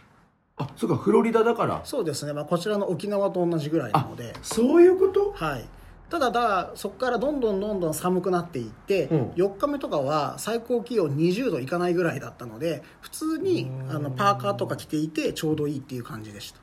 [0.56, 1.80] あそうかフロリダだから。
[1.84, 4.34] そうですね、まあ、こちらの沖縄と同じぐらいなので。
[4.42, 5.32] そういうこと？
[5.34, 5.64] はい、
[6.08, 9.22] ただだそこからどんどんどんどん寒くなっていって、うん。
[9.30, 16.58] 4日目とかは最高気温20度いかないぐらいだったので普通にあのパーカーとか着ていてちょうどいいっていう感じでした。
[16.58, 16.62] や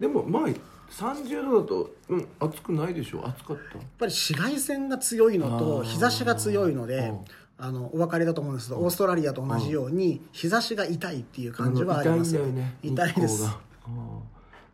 [0.00, 0.42] でもまあ
[0.90, 3.22] 30度だと、うん、暑くないでしょ？
[3.26, 3.78] 暑かった？
[3.78, 5.84] っぱり紫外線が強いのあとー。
[5.84, 7.18] 日差しが強いのでうん
[7.58, 8.68] あのお分かりだと思うんです。
[8.68, 12.76] けどオーストラリアと同じように日差しが痛いっていう感じはありますよね。
[12.82, 13.48] 痛いです。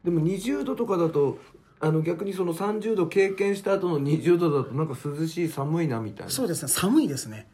[0.04, 1.38] でも20度とかだと
[1.80, 6.32] あの逆にその30度経験した後の20度だとなんか涼しい寒いなみたいな。
[6.32, 6.68] そうですね。
[6.68, 7.46] 寒いですね。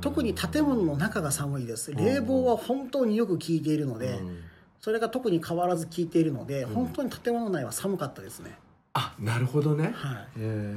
[0.00, 1.92] 特に建物の中が寒いです。
[1.94, 4.38] 冷房は本当によく効いているので、うん。
[4.80, 8.56] それが特に変わらず効いているので、本当に建物内は寒かったですね。
[8.94, 9.92] あなるほどね。
[9.94, 10.28] はい。
[10.38, 10.76] え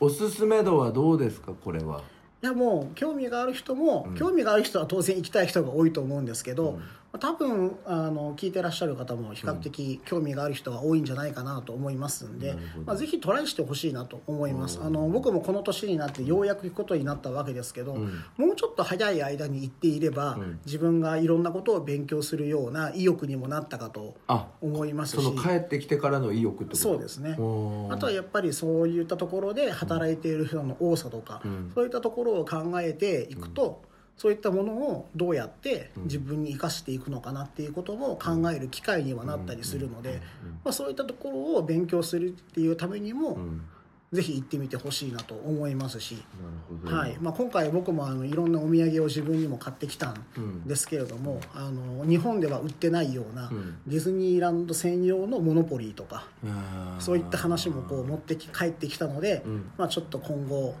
[0.00, 1.52] おすすめ度はどうですか？
[1.52, 2.02] これは
[2.42, 4.14] いやもう興味がある人も、うん。
[4.16, 6.82] 興味がある人は当然行きたい人が多いと思うんですけど、うん
[7.18, 12.84] 多分あの聞いてらっしゃる方も比較的興味がある人が多いんじゃないかなと思いますんで、なるほど。
[12.84, 14.86] まあ、ぜひトライしてほしいなと思います、うん。
[14.86, 18.22] あの僕もこの年になってようやく行くことになったわけですけど、うん。
[18.36, 20.60] もうちょっと早い間に行っていれば、うん。
[20.66, 25.22] 自分がいろんなことを勉強するような意欲にもなったかとあ思いますし。
[25.22, 27.32] その帰ってきてからの意欲ってそうですね。
[27.32, 27.36] あ
[27.96, 31.72] とはやっぱりそういったところで働いている人の多さとか、うん。
[31.74, 33.87] そういったところを考えていくと、
[34.18, 40.20] そういったものをどうやって自分に生かしていくのかなっていうことも考える機会にはなったりするので、
[40.64, 43.62] まあ、そういったところを勉強するっていうためにも、うん。
[44.10, 46.16] ぜひ行ってみてほしいなと思いますし、
[46.84, 47.18] はい。
[47.20, 53.78] まあ、今回僕もあのいろんなお土産を自分にも買ってきたんうんですけれども、あの日本では売ってないようなうん。
[53.86, 56.26] ディズニーランド専用のモノポリーとか。
[56.46, 57.00] あー。
[57.02, 59.70] そういった話もこう持ってき帰ってきたので、うん。
[59.76, 60.74] まあ、ちょっと今後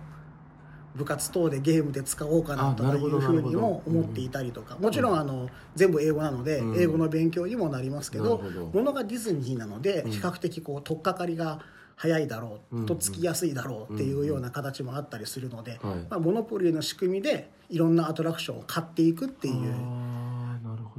[0.98, 4.76] 部活等でゲームで使おうかなとかいうふうにも思っていたりとか。
[4.78, 6.80] もちろんあの全部英語なのでうん。
[6.80, 8.42] 英語の勉強にもなりますけど
[8.72, 10.10] ものがディズニーなのでうん。
[10.10, 11.60] 比較的こう取っかかりが
[11.96, 15.94] 早いだろうとつきやすいだろうっていうような形もあったりするので、はい。
[16.08, 19.54] まあ、モノポリーの仕組みでいろんなアトラクションを買っていくっていう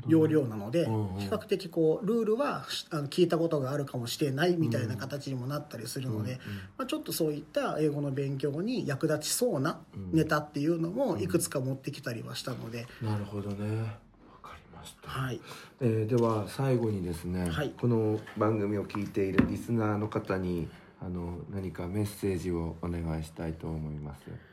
[0.10, 6.40] 要領なので比較的こうルールはしあの聞いたことがあるかもしれないみたいな形にもなったりするので、
[6.78, 9.80] まあ、ちょっとそういった英語の勉強に役立ちそうな
[10.12, 13.82] ネタっていうのもいくつか持ってきたりはしたので、なるほどね。
[13.82, 15.40] わかりました、はい、
[15.82, 17.74] えーでは最後にですね、はい。
[17.80, 20.68] この番組を聞いているリスナーの方に
[21.02, 24.49] あの何かメッセージをお願いしたいと思います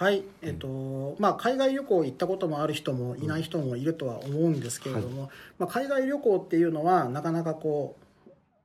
[0.00, 5.28] はいえっとまあ、海外旅行行ったこともある人もいない人もいるとは思うんですけれども、
[5.58, 8.02] まあ、海外旅行っていうのはなかなかこう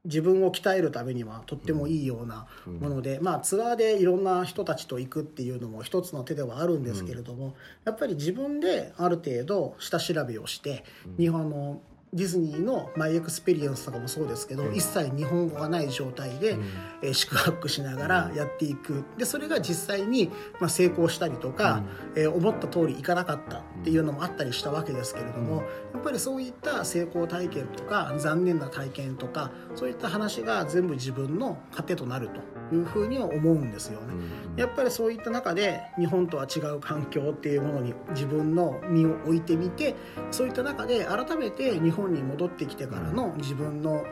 [0.05, 2.47] 自分を鍛えるためにはとってもいいような
[2.79, 10.86] もので、まあ、ツアーでいろんな人たちと行くっていうのも一つの手ではあるんですけれども、やっぱり自分である程度下調べをして、
[11.17, 11.81] 日本の
[12.16, 16.57] ディズニーの My Experience とかもそうですけど、一切日本語がない状態で、
[17.01, 19.03] えー宿泊しながらやっていく。
[19.18, 21.84] でそれが実際に、まあ、成功したりとか、
[22.16, 25.63] えー思った通りいかなかったっていうのもあったりしたわけですけれども、
[25.93, 32.39] やっぱりそういった成功体験とか残念な体験とかそういった話が全部自分の糧となると
[32.72, 34.13] いうふうには思うんですよね。
[34.55, 39.95] やっぱりそういった中で日本とは違う環境っていうものに自分の身を置いてみて
[40.32, 44.05] そういった中で改めて日本に戻ってきてからの自分の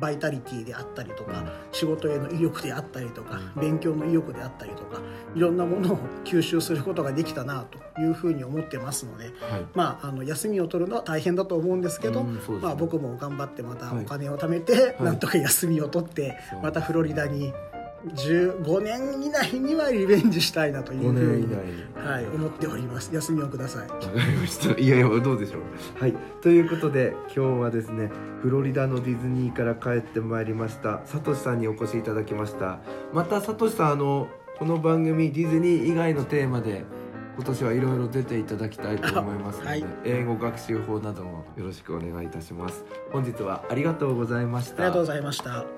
[0.00, 5.00] バイタリティであったりとか仕事への意欲であったりとか勉強の意欲であったりとか
[5.34, 9.34] いろんなものを吸収することができたなというふうに思ってますので、はい。
[9.74, 12.40] まあ、あの休みを取るのは大変だと思うんですけど、ね。
[12.60, 14.04] まあ、僕も頑張ってまたはい。
[14.04, 15.02] お金を貯めて、い。
[15.02, 17.52] なんとか休みを取ってまたフロリダに
[18.08, 21.78] 15年以内にはリベンジしたいなという5ふうに
[22.08, 24.80] はい、思っております休みをくださいわかりました。
[24.80, 25.62] いやいやどうでしょう。
[26.00, 26.14] はい。
[26.42, 32.78] ということで今日はですねフロリダのディズニーから帰ってまいりましたサトシさんにお越しいただきました。
[33.12, 34.28] またサトシさんあの
[34.58, 36.84] この番組ディズニー以外のテーマで
[37.36, 42.84] 今年はいろいろ出ていただきたいと思いますので、 はい英語学習法などもよろしくお願いいたします。
[43.12, 44.82] 本日はありがとうございました。
[44.82, 45.77] ありがとうございました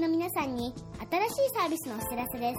[0.00, 0.72] きの皆さんに
[1.10, 2.56] 新しいサービスのお知らせです。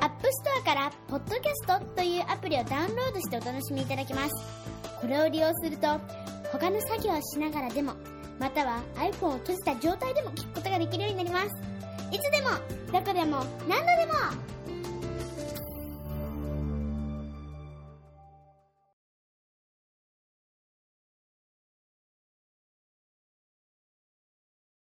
[0.00, 4.30] App Store からポッドキャストというアプリをダウンロードしてお楽しみいただけます。
[5.02, 6.00] これを利用すると
[6.50, 7.92] 他の作業をしながらでも
[8.38, 11.46] または iPhone を閉じた状態でも聞くことができるようになります。
[12.10, 12.48] いつでも、
[12.90, 14.14] どこでも、何度でも